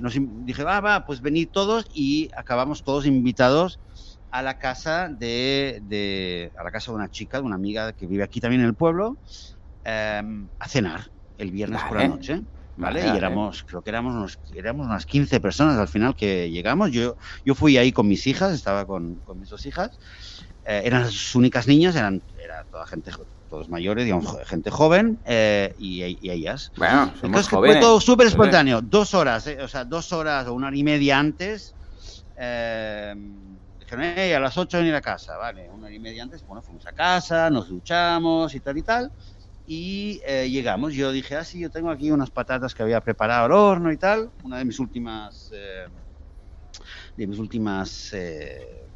[0.00, 3.80] nos dije, va, va, pues venid todos y acabamos todos invitados
[4.34, 8.08] a la casa de, de, a la casa de una chica, de una amiga que
[8.08, 9.16] vive aquí también en el pueblo,
[9.84, 12.42] em, a cenar el viernes por la noche.
[12.76, 13.06] ¿Vale?
[13.06, 16.90] y éramos, creo que éramos unos, éramos unas 15 personas al final que llegamos.
[16.90, 19.96] Yo, yo fui ahí con mis hijas, estaba con, con mis dos hijas.
[20.64, 23.12] Eh, eran las únicas niñas, eran era toda gente,
[23.54, 26.72] todos mayores, digamos, gente joven eh, y, ellas.
[26.76, 28.82] Bueno, somos Fue todo súper espontáneo.
[28.82, 31.76] Dos horas, eh, o sea, dos horas o una hora y media antes.
[32.36, 33.14] Eh,
[33.86, 36.92] a las 8 venir a casa, vale, una hora y media antes, bueno, fuimos a
[36.92, 39.12] casa, nos duchamos y tal y tal,
[39.64, 43.44] y eh, llegamos, yo dije, ah, sí, yo tengo aquí unas patatas que había preparado
[43.44, 45.48] al horno y tal, una de mis últimas,
[47.16, 48.88] de mis últimas, eh,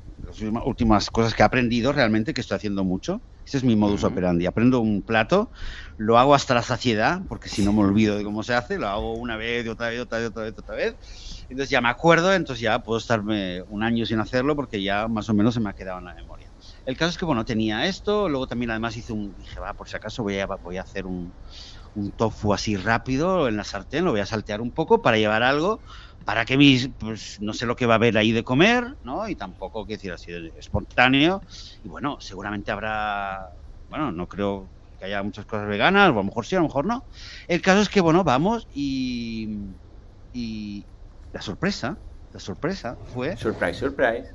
[0.65, 4.45] últimas cosas que he aprendido realmente, que estoy haciendo mucho, este es mi modus operandi,
[4.45, 5.51] aprendo un plato,
[5.97, 8.89] lo hago hasta la saciedad, porque si no me olvido de cómo se hace, lo
[8.89, 12.35] hago una vez, otra vez, otra vez, otra vez, otra vez, entonces ya me acuerdo,
[12.35, 15.71] entonces ya puedo estarme un año sin hacerlo porque ya más o menos se me
[15.71, 16.53] ha quedado en la memoria.
[16.85, 19.89] El caso es que, bueno, tenía esto, luego también además hice un, dije, va, por
[19.89, 21.33] si acaso voy a, voy a hacer un,
[21.95, 25.43] un tofu así rápido en la sartén, lo voy a saltear un poco para llevar
[25.43, 25.83] algo,
[26.25, 29.29] para que mis, pues no sé lo que va a haber ahí de comer, ¿no?
[29.29, 31.43] Y tampoco, que decir, así espontáneo.
[31.83, 33.49] Y bueno, seguramente habrá,
[33.89, 36.67] bueno, no creo que haya muchas cosas veganas, o a lo mejor sí, a lo
[36.67, 37.05] mejor no.
[37.47, 39.49] El caso es que, bueno, vamos y,
[40.33, 40.87] y,
[41.33, 41.99] la sorpresa,
[42.33, 43.37] la sorpresa fue...
[43.37, 44.35] Surprise, surprise.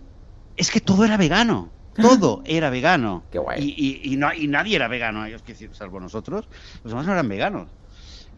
[0.56, 1.72] Es que todo era vegano.
[1.96, 3.24] Todo era vegano.
[3.32, 3.62] Qué guay.
[3.62, 6.48] Y, y, no, y nadie era vegano, ellos, salvo nosotros.
[6.84, 7.70] Los demás no eran veganos.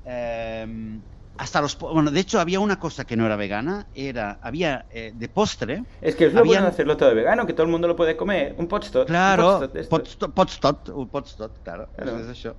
[0.06, 1.00] Eh,
[1.38, 5.12] hasta los bueno de hecho había una cosa que no era vegana era había eh,
[5.14, 7.96] de postre es que es lo bueno hacerlo todo vegano que todo el mundo lo
[7.96, 12.20] puede comer un potstot claro un potstot, un potstot, claro, claro.
[12.20, 12.56] Es eso.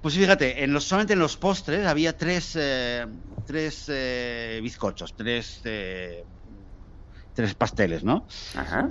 [0.00, 3.06] pues fíjate en los solamente en los postres había tres eh,
[3.46, 5.62] tres eh, bizcochos tres
[7.34, 8.88] tres pasteles no Ajá.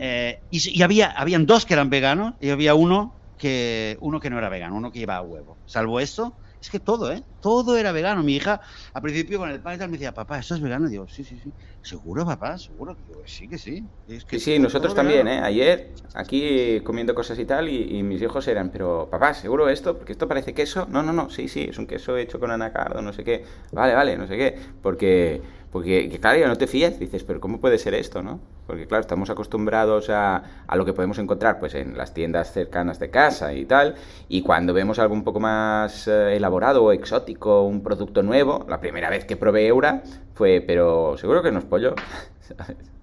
[0.49, 4.37] Y, y, había habían dos que eran veganos y había uno que uno que no
[4.37, 7.23] era vegano uno que llevaba huevo salvo eso es que todo, ¿eh?
[7.41, 8.21] Todo era vegano.
[8.21, 8.59] Mi hija,
[8.93, 10.87] al principio con el pan y tal, me decía, papá, ¿esto es vegano?
[10.87, 11.51] Y digo, sí, sí, sí.
[11.81, 12.57] ¿Seguro, papá?
[12.57, 12.97] ¿Seguro?
[13.07, 13.85] Digo, sí, que sí.
[14.09, 15.39] Es que sí, sí, nosotros también, ¿eh?
[15.39, 19.97] Ayer, aquí comiendo cosas y tal, y, mis hijos eran, pero, papá, ¿seguro esto?
[19.97, 20.85] Porque esto parece queso.
[20.89, 23.45] No, no, no, sí, sí, es un queso hecho con anacardo, no sé qué.
[23.71, 24.59] Vale, vale, no sé qué.
[24.81, 28.39] Porque porque, claro, ya no te fías, dices, pero ¿cómo puede ser esto, no?
[28.65, 32.99] Porque, claro, estamos acostumbrados a, a, lo que podemos encontrar pues en las tiendas cercanas
[32.99, 33.95] de casa y tal,
[34.27, 38.79] y cuando vemos algo un poco más eh, elaborado o exótico, un producto nuevo, la
[38.81, 40.01] primera vez que probé Eura
[40.33, 41.95] fue, pero seguro que no es pollo,
[42.41, 42.98] ¿sabes?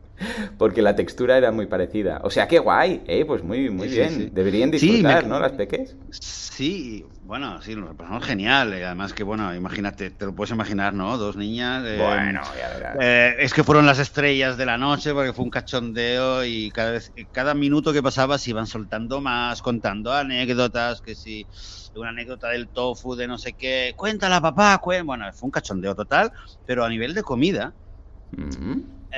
[0.58, 2.20] Porque la textura era muy parecida.
[2.24, 3.24] O sea, qué guay, ¿eh?
[3.24, 4.30] Pues muy, muy bien.
[4.32, 5.38] Deberían disfrutar, ¿no?
[5.38, 5.96] Las peques.
[6.10, 8.74] Sí, bueno, sí, lo pasamos genial.
[8.78, 11.18] Y además que, bueno, imagínate, te lo puedes imaginar, ¿no?
[11.18, 11.84] Dos niñas.
[11.86, 12.96] Eh, bueno, ya verás.
[13.00, 16.92] Eh, es que fueron las estrellas de la noche porque fue un cachondeo y cada
[16.92, 21.46] vez, cada minuto que pasaba se iban soltando más, contando anécdotas, que si
[21.94, 26.32] una anécdota del tofu, de no sé qué, cuéntala papá, bueno, fue un cachondeo total,
[26.64, 27.74] pero a nivel de comida,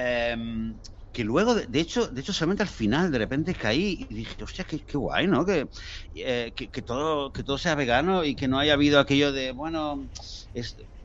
[0.00, 0.80] Em,
[1.10, 4.64] que luego, de, hecho, de hecho, solamente al final de repente caí y dije, hostia,
[4.64, 5.44] qué, guay, ¿no?
[5.48, 9.50] Eh, que, que, todo, que todo sea vegano y que no haya habido aquello de,
[9.50, 10.08] bueno,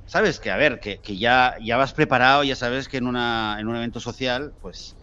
[0.05, 3.57] sabes que, a ver, que, que ya, ya vas preparado, ya sabes que en, una,
[3.59, 4.95] en un evento social, pues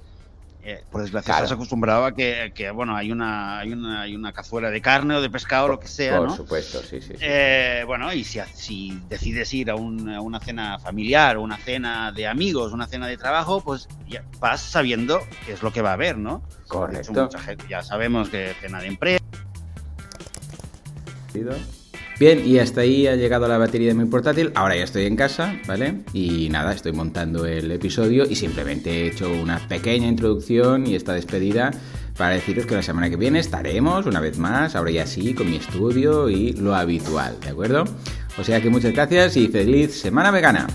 [0.63, 4.71] eh, por desgracia estás acostumbrado a que, bueno, hay una, hay, una, hay una cazuela
[4.71, 7.15] de carne o de pescado, o lo que sea, Por supuesto, sí, sí.
[7.21, 12.73] Eh, bueno, y si, si decides ir a, una cena familiar, una cena de amigos,
[12.73, 16.19] una cena de trabajo, pues ya vas sabiendo qué es lo que va a haber,
[16.19, 16.43] ¿no?
[16.69, 17.29] Correcto.
[17.69, 19.25] ya sabemos que cena de empresa.
[22.21, 24.53] Bien, y hasta ahí ha llegado la batería de mi portátil.
[24.55, 26.03] Ahora ya estoy en casa, ¿vale?
[26.13, 31.15] Y nada, estoy montando el episodio y simplemente he hecho una pequeña introducción y esta
[31.15, 31.71] despedida
[32.19, 35.49] para deciros que la semana que viene estaremos una vez más, ahora ya sí, con
[35.49, 37.85] mi estudio y lo habitual, ¿de acuerdo?
[38.37, 40.67] O sea que muchas gracias y feliz semana vegana.